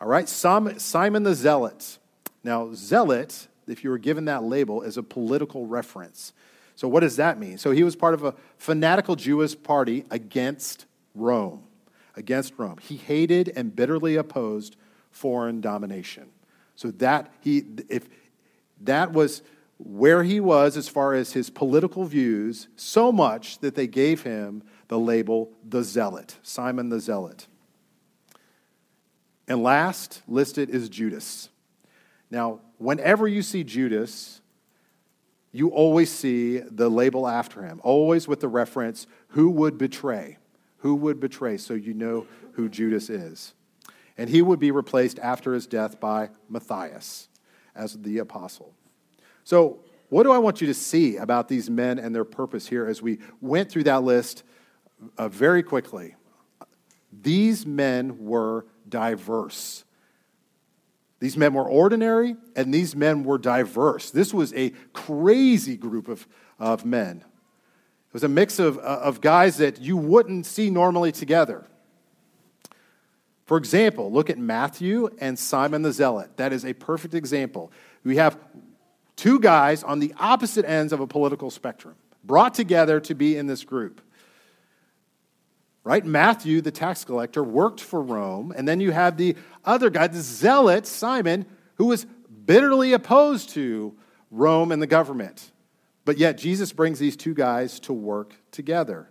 [0.00, 1.98] All right, Simon the Zealot.
[2.44, 6.34] Now, zealot, if you were given that label, is a political reference.
[6.76, 7.56] So, what does that mean?
[7.56, 11.64] So, he was part of a fanatical Jewish party against Rome.
[12.16, 12.76] Against Rome.
[12.80, 14.76] He hated and bitterly opposed
[15.10, 16.28] foreign domination.
[16.76, 18.08] So, that, he, if,
[18.82, 19.42] that was
[19.78, 24.62] where he was as far as his political views, so much that they gave him
[24.88, 27.46] the label the Zealot, Simon the Zealot.
[29.48, 31.48] And last listed is Judas.
[32.34, 34.40] Now, whenever you see Judas,
[35.52, 40.38] you always see the label after him, always with the reference, who would betray?
[40.78, 41.58] Who would betray?
[41.58, 43.54] So you know who Judas is.
[44.18, 47.28] And he would be replaced after his death by Matthias
[47.72, 48.74] as the apostle.
[49.44, 52.86] So, what do I want you to see about these men and their purpose here
[52.86, 54.42] as we went through that list
[55.18, 56.16] uh, very quickly?
[57.12, 59.83] These men were diverse.
[61.24, 64.10] These men were ordinary and these men were diverse.
[64.10, 67.24] This was a crazy group of, of men.
[68.08, 71.66] It was a mix of, uh, of guys that you wouldn't see normally together.
[73.46, 76.36] For example, look at Matthew and Simon the Zealot.
[76.36, 77.72] That is a perfect example.
[78.04, 78.36] We have
[79.16, 83.46] two guys on the opposite ends of a political spectrum brought together to be in
[83.46, 84.02] this group
[85.84, 86.04] right?
[86.04, 88.52] Matthew, the tax collector, worked for Rome.
[88.56, 92.06] And then you have the other guy, the zealot, Simon, who was
[92.46, 93.94] bitterly opposed to
[94.30, 95.52] Rome and the government.
[96.04, 99.08] But yet, Jesus brings these two guys to work together.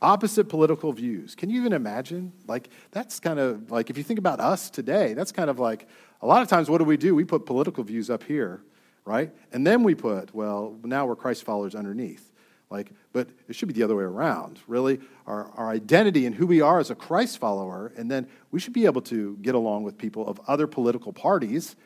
[0.00, 1.34] Opposite political views.
[1.34, 2.32] Can you even imagine?
[2.46, 5.88] Like, that's kind of like, if you think about us today, that's kind of like,
[6.22, 7.14] a lot of times, what do we do?
[7.14, 8.62] We put political views up here,
[9.04, 9.32] right?
[9.52, 12.32] And then we put, well, now we're Christ followers underneath.
[12.70, 15.00] Like, but it should be the other way around, really.
[15.26, 18.74] Our, our identity and who we are as a Christ follower, and then we should
[18.74, 21.76] be able to get along with people of other political parties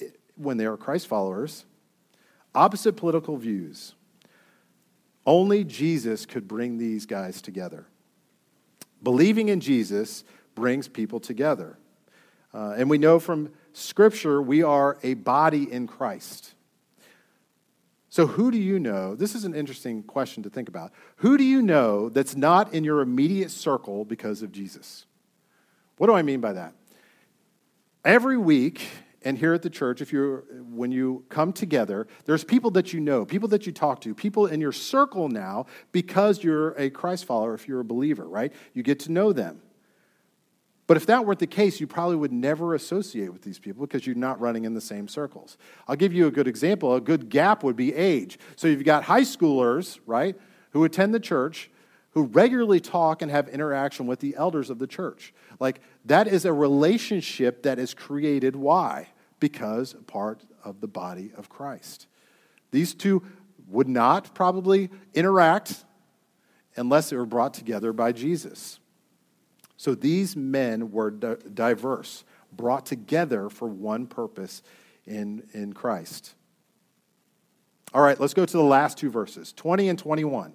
[0.00, 1.64] eh, when they are Christ followers.
[2.54, 3.94] Opposite political views.
[5.26, 7.86] Only Jesus could bring these guys together.
[9.02, 10.24] Believing in Jesus
[10.54, 11.78] brings people together.
[12.54, 16.54] Uh, and we know from Scripture we are a body in Christ.
[18.10, 19.14] So, who do you know?
[19.14, 20.92] This is an interesting question to think about.
[21.16, 25.04] Who do you know that's not in your immediate circle because of Jesus?
[25.98, 26.72] What do I mean by that?
[28.04, 28.88] Every week,
[29.22, 33.00] and here at the church, if you when you come together, there's people that you
[33.00, 37.26] know, people that you talk to, people in your circle now because you're a Christ
[37.26, 38.52] follower, if you're a believer, right?
[38.72, 39.60] You get to know them.
[40.88, 44.06] But if that weren't the case, you probably would never associate with these people because
[44.06, 45.58] you're not running in the same circles.
[45.86, 46.94] I'll give you a good example.
[46.94, 48.38] A good gap would be age.
[48.56, 50.34] So you've got high schoolers, right,
[50.70, 51.70] who attend the church,
[52.12, 55.34] who regularly talk and have interaction with the elders of the church.
[55.60, 58.56] Like that is a relationship that is created.
[58.56, 59.08] Why?
[59.40, 62.06] Because part of the body of Christ.
[62.70, 63.22] These two
[63.68, 65.84] would not probably interact
[66.76, 68.80] unless they were brought together by Jesus.
[69.78, 74.62] So these men were diverse, brought together for one purpose
[75.06, 76.34] in, in Christ.
[77.94, 80.52] All right, let's go to the last two verses 20 and 21.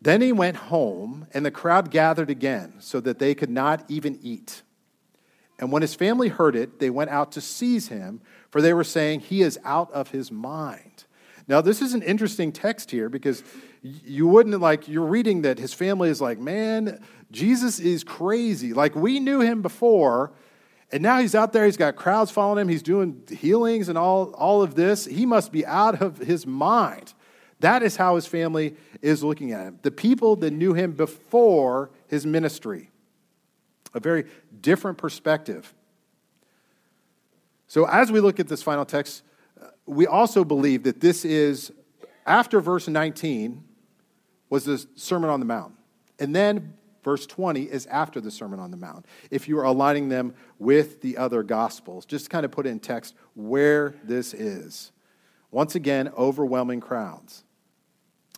[0.00, 4.18] Then he went home, and the crowd gathered again, so that they could not even
[4.22, 4.62] eat.
[5.58, 8.84] And when his family heard it, they went out to seize him, for they were
[8.84, 11.04] saying, He is out of his mind.
[11.48, 13.42] Now, this is an interesting text here because
[13.82, 18.72] you wouldn't like, you're reading that his family is like, Man, Jesus is crazy.
[18.72, 20.32] Like, we knew him before,
[20.92, 24.32] and now he's out there, he's got crowds following him, he's doing healings and all,
[24.32, 25.04] all of this.
[25.04, 27.14] He must be out of his mind.
[27.60, 29.78] That is how his family is looking at him.
[29.82, 32.90] The people that knew him before his ministry.
[33.94, 34.24] A very
[34.60, 35.74] different perspective.
[37.66, 39.22] So, as we look at this final text,
[39.60, 41.70] uh, we also believe that this is,
[42.26, 43.62] after verse 19,
[44.50, 45.74] was the Sermon on the Mount.
[46.18, 49.06] And then verse 20 is after the Sermon on the Mount.
[49.30, 53.14] If you are aligning them with the other Gospels, just kind of put in text
[53.34, 54.92] where this is.
[55.50, 57.44] Once again, overwhelming crowds.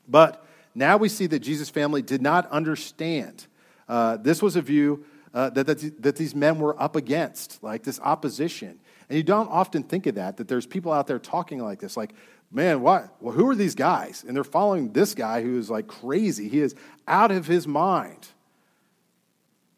[0.06, 3.46] But now we see that Jesus' family did not understand.
[3.88, 5.04] Uh, this was a view
[5.34, 8.78] uh, that, that, that these men were up against, like this opposition.
[9.08, 11.96] And you don't often think of that, that there's people out there talking like this,
[11.96, 12.14] like,
[12.50, 13.14] man, what?
[13.20, 14.24] Well, who are these guys?
[14.26, 16.48] And they're following this guy who is like crazy.
[16.48, 16.74] He is
[17.08, 18.28] out of his mind.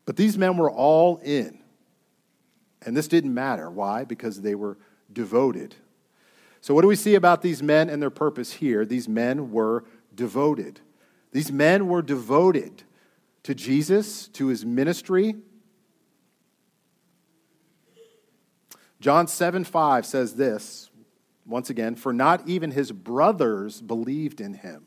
[0.06, 1.60] But these men were all in.
[2.84, 3.70] And this didn't matter.
[3.70, 4.04] Why?
[4.04, 4.76] Because they were
[5.12, 5.74] devoted.
[6.60, 8.84] So, what do we see about these men and their purpose here?
[8.84, 10.80] These men were devoted.
[11.32, 12.84] These men were devoted
[13.42, 15.36] to Jesus, to his ministry.
[19.04, 20.88] John 7 5 says this,
[21.44, 24.86] once again, for not even his brothers believed in him.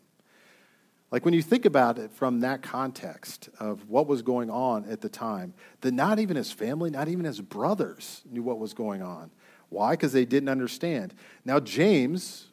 [1.11, 5.01] Like when you think about it from that context of what was going on at
[5.01, 9.03] the time, that not even his family, not even his brothers knew what was going
[9.03, 9.29] on.
[9.69, 9.91] Why?
[9.91, 11.13] Because they didn't understand.
[11.45, 12.47] Now, James,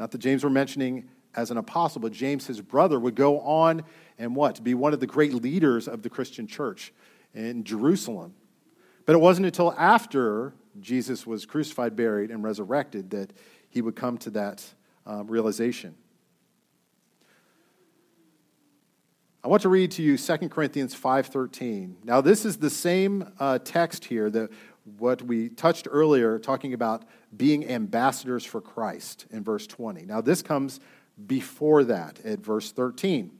[0.00, 3.82] not that James we're mentioning as an apostle, but James, his brother, would go on
[4.18, 4.54] and what?
[4.54, 6.94] To be one of the great leaders of the Christian church
[7.34, 8.32] in Jerusalem.
[9.04, 13.32] But it wasn't until after Jesus was crucified, buried, and resurrected that
[13.68, 14.64] he would come to that
[15.06, 15.94] um, realization.
[19.44, 21.96] I want to read to you 2 Corinthians 5.13.
[22.04, 24.50] Now, this is the same uh, text here that
[24.98, 27.04] what we touched earlier, talking about
[27.36, 30.06] being ambassadors for Christ in verse 20.
[30.06, 30.80] Now, this comes
[31.26, 33.32] before that at verse 13.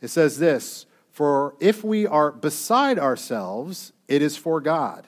[0.00, 5.06] It says this For if we are beside ourselves, it is for God.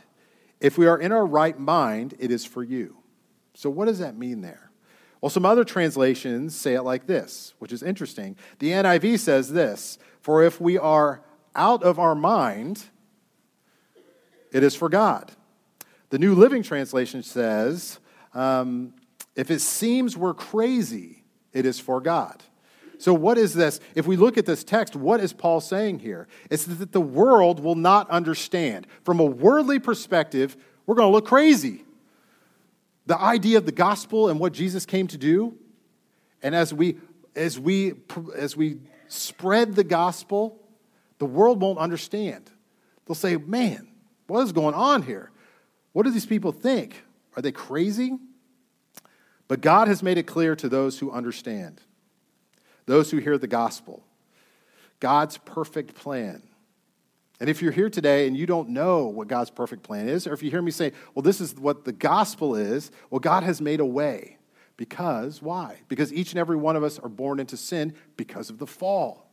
[0.61, 2.96] If we are in our right mind, it is for you.
[3.54, 4.70] So, what does that mean there?
[5.20, 8.36] Well, some other translations say it like this, which is interesting.
[8.61, 11.22] The NIV says this For if we are
[11.54, 12.84] out of our mind,
[14.52, 15.32] it is for God.
[16.11, 17.98] The New Living Translation says,
[18.32, 18.94] um,
[19.36, 22.42] If it seems we're crazy, it is for God.
[22.99, 23.78] So, what is this?
[23.94, 26.26] If we look at this text, what is Paul saying here?
[26.51, 28.86] It's that the world will not understand.
[29.05, 31.84] From a worldly perspective, we're going to look crazy.
[33.07, 35.57] The idea of the gospel and what Jesus came to do,
[36.42, 36.99] and as we
[37.36, 37.94] as we
[38.36, 40.61] as we spread the gospel,
[41.18, 42.51] the world won't understand.
[43.07, 43.88] They'll say, "Man,
[44.26, 45.30] what is going on here?
[45.92, 47.05] What do these people think?
[47.36, 48.18] Are they crazy?"
[49.46, 51.80] But God has made it clear to those who understand,
[52.89, 54.03] those who hear the gospel,
[54.99, 56.43] God's perfect plan.
[57.39, 60.32] And if you're here today and you don't know what God's perfect plan is, or
[60.32, 63.61] if you hear me say, well, this is what the gospel is, well, God has
[63.61, 64.39] made a way.
[64.76, 65.76] Because, why?
[65.89, 69.30] Because each and every one of us are born into sin because of the fall.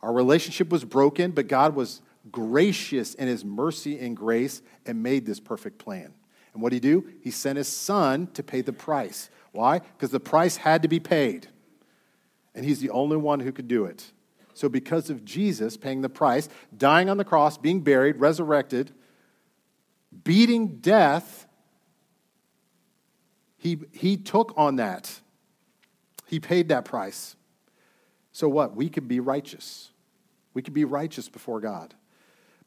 [0.00, 5.26] Our relationship was broken, but God was gracious in his mercy and grace and made
[5.26, 6.14] this perfect plan.
[6.52, 7.06] And what did he do?
[7.20, 9.28] He sent his son to pay the price.
[9.52, 9.80] Why?
[9.80, 11.48] Because the price had to be paid.
[12.54, 14.12] And he's the only one who could do it.
[14.54, 18.92] So, because of Jesus paying the price, dying on the cross, being buried, resurrected,
[20.24, 21.46] beating death,
[23.56, 25.20] he, he took on that.
[26.26, 27.36] He paid that price.
[28.32, 28.74] So, what?
[28.74, 29.90] We could be righteous.
[30.52, 31.94] We could be righteous before God.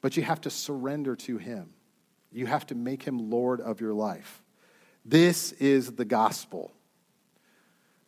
[0.01, 1.73] But you have to surrender to Him,
[2.31, 4.41] you have to make Him Lord of your life.
[5.05, 6.71] This is the gospel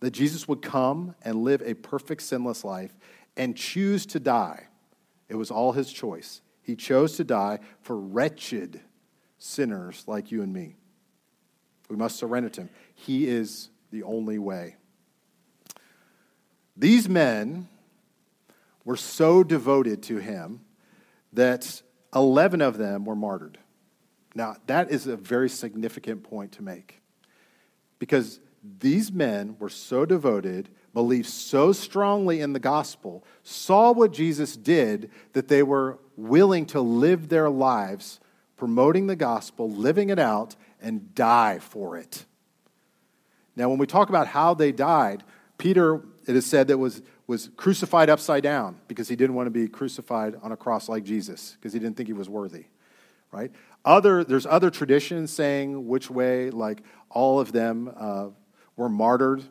[0.06, 2.96] that Jesus would come and live a perfect, sinless life
[3.36, 4.68] and choose to die.
[5.30, 6.42] It was all His choice.
[6.62, 8.82] He chose to die for wretched
[9.40, 10.76] sinners like you and me.
[11.90, 12.70] We must surrender to Him.
[12.94, 14.76] He is the only way.
[16.78, 17.68] These men
[18.84, 20.62] were so devoted to him
[21.34, 21.82] that
[22.14, 23.58] 11 of them were martyred.
[24.36, 27.02] Now, that is a very significant point to make
[27.98, 28.40] because
[28.80, 35.12] these men were so devoted, believed so strongly in the gospel, saw what Jesus did
[35.34, 38.20] that they were willing to live their lives
[38.58, 42.26] promoting the gospel, living it out, and die for it.
[43.56, 45.24] Now, when we talk about how they died,
[45.58, 49.52] Peter, it is said that was, was crucified upside down because he didn't want to
[49.52, 52.66] be crucified on a cross like Jesus because he didn't think he was worthy,
[53.32, 53.52] right?
[53.84, 58.28] Other, there's other traditions saying which way, like all of them uh,
[58.76, 59.44] were martyred,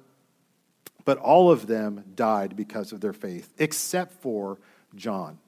[1.04, 4.58] but all of them died because of their faith, except for
[4.94, 5.38] John.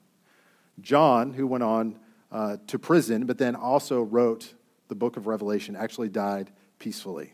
[0.81, 1.99] John, who went on
[2.31, 4.53] uh, to prison, but then also wrote
[4.87, 7.33] the book of Revelation, actually died peacefully.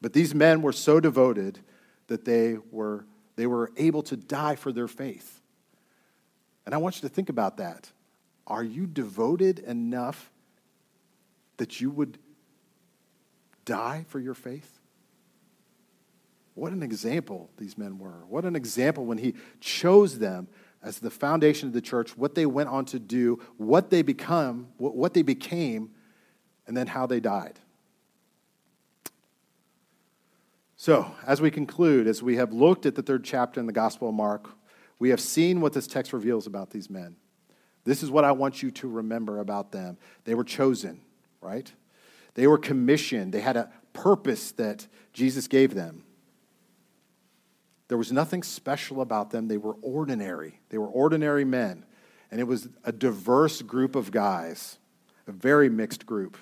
[0.00, 1.58] But these men were so devoted
[2.06, 3.04] that they were,
[3.36, 5.40] they were able to die for their faith.
[6.64, 7.90] And I want you to think about that.
[8.46, 10.30] Are you devoted enough
[11.56, 12.18] that you would
[13.64, 14.79] die for your faith?
[16.54, 18.24] What an example these men were.
[18.28, 20.48] What an example when he chose them
[20.82, 24.68] as the foundation of the church, what they went on to do, what they become,
[24.78, 25.90] what they became,
[26.66, 27.58] and then how they died.
[30.76, 34.08] So, as we conclude, as we have looked at the third chapter in the Gospel
[34.08, 34.48] of Mark,
[34.98, 37.16] we have seen what this text reveals about these men.
[37.84, 39.98] This is what I want you to remember about them.
[40.24, 41.02] They were chosen,
[41.42, 41.70] right?
[42.34, 43.34] They were commissioned.
[43.34, 46.04] They had a purpose that Jesus gave them.
[47.90, 49.48] There was nothing special about them.
[49.48, 50.60] They were ordinary.
[50.68, 51.84] They were ordinary men.
[52.30, 54.78] And it was a diverse group of guys,
[55.26, 56.36] a very mixed group.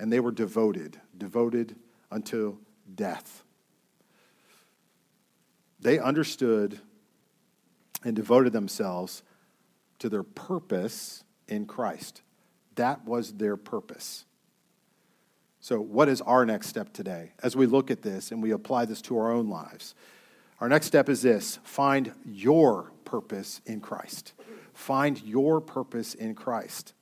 [0.00, 1.76] And they were devoted, devoted
[2.10, 2.58] unto
[2.92, 3.44] death.
[5.78, 6.80] They understood
[8.02, 9.22] and devoted themselves
[10.00, 12.22] to their purpose in Christ.
[12.74, 14.24] That was their purpose.
[15.60, 18.86] So, what is our next step today as we look at this and we apply
[18.86, 19.94] this to our own lives?
[20.64, 24.32] Our next step is this find your purpose in Christ.
[24.72, 26.94] Find your purpose in Christ.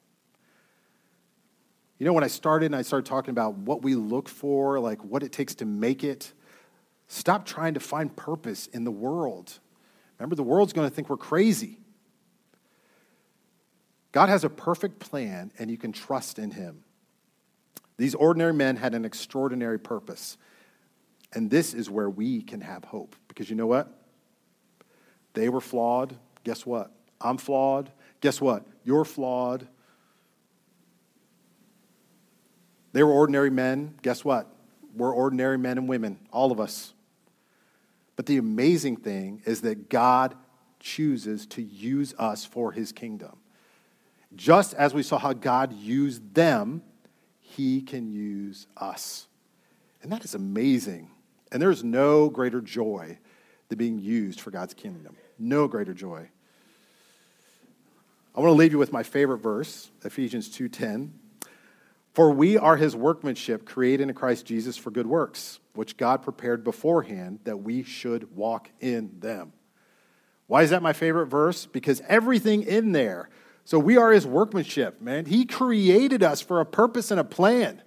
[2.01, 5.05] You know, when I started and I started talking about what we look for, like
[5.05, 6.33] what it takes to make it,
[7.07, 9.61] Stop trying to find purpose in the world.
[10.19, 11.79] Remember, the world's going to think we're crazy.
[14.11, 16.83] God has a perfect plan, and you can trust in Him.
[17.97, 20.37] These ordinary men had an extraordinary purpose.
[21.35, 23.15] And this is where we can have hope.
[23.33, 23.89] Because you know what?
[25.33, 26.15] They were flawed.
[26.45, 26.93] Guess what?
[27.19, 27.91] I'm flawed.
[28.21, 28.67] Guess what?
[28.85, 29.67] You're flawed.
[32.93, 33.95] They were ordinary men.
[34.03, 34.55] Guess what?
[34.95, 36.93] We're ordinary men and women, all of us.
[38.17, 40.35] But the amazing thing is that God
[40.79, 43.39] chooses to use us for his kingdom.
[44.35, 46.83] Just as we saw how God used them,
[47.41, 49.27] he can use us.
[50.03, 51.11] And that is amazing.
[51.51, 53.19] And there's no greater joy
[53.73, 55.17] than being used for God's kingdom.
[55.39, 56.29] No greater joy.
[58.35, 61.13] I want to leave you with my favorite verse, Ephesians 2:10.
[62.13, 66.63] For we are his workmanship, created in Christ Jesus for good works, which God prepared
[66.63, 69.55] beforehand that we should walk in them.
[70.49, 71.65] Why is that my favorite verse?
[71.65, 73.31] Because everything in there.
[73.65, 75.25] So we are his workmanship, man.
[75.25, 77.81] He created us for a purpose and a plan.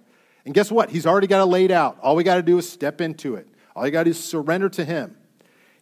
[0.44, 0.90] And guess what?
[0.90, 1.98] He's already got it laid out.
[2.02, 3.46] All we got to do is step into it.
[3.76, 5.16] All you got to do is surrender to him.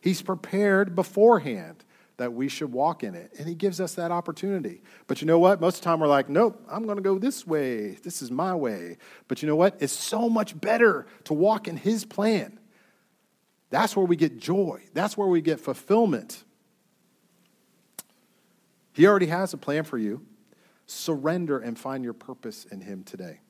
[0.05, 1.83] He's prepared beforehand
[2.19, 3.33] that we should walk in it.
[3.39, 4.83] And he gives us that opportunity.
[5.07, 5.63] But you know what?
[5.63, 7.93] Most of the time we're like, nope, I'm going to go this way.
[8.03, 8.99] This is my way.
[9.29, 9.79] But you know what?
[9.81, 12.61] It's so much better to walk in his plan.
[13.71, 16.45] That's where we get joy, that's where we get fulfillment.
[18.93, 20.27] He already has a plan for you.
[20.85, 23.41] Surrender and find your purpose in Him today.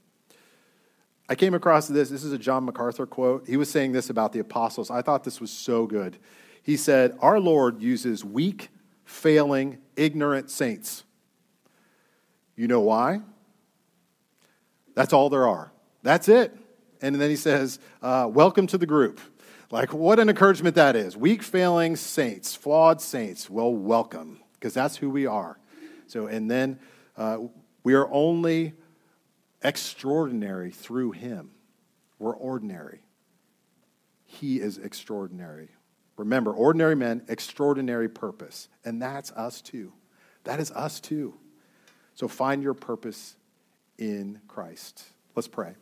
[1.28, 2.10] I came across this.
[2.10, 3.46] This is a John MacArthur quote.
[3.46, 4.90] He was saying this about the apostles.
[4.90, 6.18] I thought this was so good.
[6.62, 8.68] He said, Our Lord uses weak,
[9.04, 11.04] failing, ignorant saints.
[12.56, 13.22] You know why?
[14.94, 15.72] That's all there are.
[16.02, 16.54] That's it.
[17.00, 19.18] And then he says, uh, Welcome to the group.
[19.70, 21.16] Like, what an encouragement that is.
[21.16, 23.48] Weak, failing saints, flawed saints.
[23.48, 25.58] Well, welcome, because that's who we are.
[26.06, 26.78] So, and then
[27.16, 27.38] uh,
[27.82, 28.74] we are only
[29.64, 31.50] extraordinary through him.
[32.18, 33.00] We're ordinary.
[34.24, 35.70] He is extraordinary.
[36.16, 38.68] Remember, ordinary men, extraordinary purpose.
[38.84, 39.92] And that's us too.
[40.44, 41.34] That is us too.
[42.14, 43.36] So find your purpose
[43.98, 45.04] in Christ.
[45.34, 45.74] Let's pray.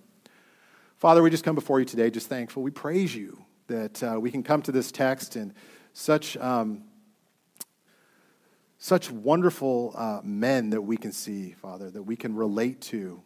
[0.96, 2.62] Father, we just come before you today just thankful.
[2.62, 5.52] We praise you that uh, we can come to this text and
[5.92, 6.84] such, um,
[8.78, 13.22] such wonderful uh, men that we can see, Father, that we can relate to.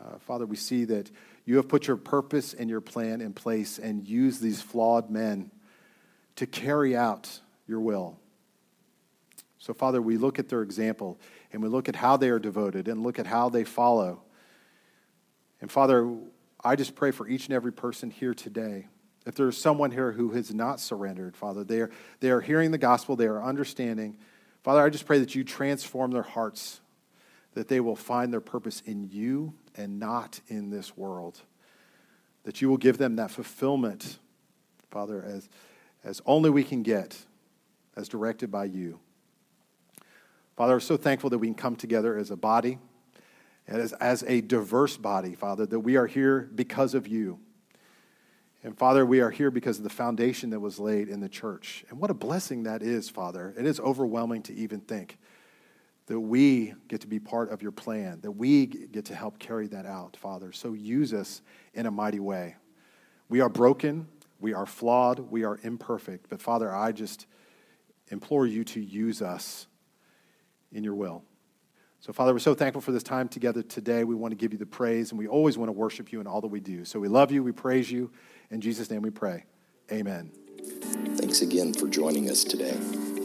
[0.00, 1.10] Uh, Father, we see that
[1.44, 5.50] you have put your purpose and your plan in place and used these flawed men
[6.36, 8.18] to carry out your will.
[9.58, 11.18] So, Father, we look at their example
[11.52, 14.22] and we look at how they are devoted and look at how they follow.
[15.60, 16.10] And, Father,
[16.64, 18.86] I just pray for each and every person here today.
[19.26, 21.90] If there's someone here who has not surrendered, Father, they are,
[22.20, 24.16] they are hearing the gospel, they are understanding.
[24.62, 26.80] Father, I just pray that you transform their hearts,
[27.54, 31.40] that they will find their purpose in you and not in this world.
[32.44, 34.18] That you will give them that fulfillment,
[34.90, 35.48] Father, as,
[36.04, 37.18] as only we can get,
[37.96, 39.00] as directed by you.
[40.56, 42.78] Father, we're so thankful that we can come together as a body,
[43.66, 47.38] as, as a diverse body, Father, that we are here because of you.
[48.62, 51.84] And Father, we are here because of the foundation that was laid in the church.
[51.88, 53.54] And what a blessing that is, Father.
[53.58, 55.18] It is overwhelming to even think
[56.10, 59.68] that we get to be part of your plan, that we get to help carry
[59.68, 60.50] that out, Father.
[60.50, 61.40] So use us
[61.72, 62.56] in a mighty way.
[63.28, 64.08] We are broken,
[64.40, 66.28] we are flawed, we are imperfect.
[66.28, 67.26] But Father, I just
[68.08, 69.68] implore you to use us
[70.72, 71.22] in your will.
[72.00, 74.02] So, Father, we're so thankful for this time together today.
[74.02, 76.26] We want to give you the praise, and we always want to worship you in
[76.26, 76.84] all that we do.
[76.84, 78.10] So, we love you, we praise you.
[78.50, 79.44] In Jesus' name we pray.
[79.92, 80.32] Amen.
[81.18, 82.76] Thanks again for joining us today.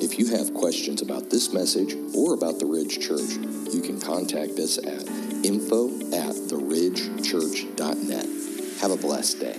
[0.01, 3.37] If you have questions about this message or about the Ridge Church,
[3.73, 5.07] you can contact us at
[5.45, 8.25] info at theridgechurch.net.
[8.81, 9.57] Have a blessed day.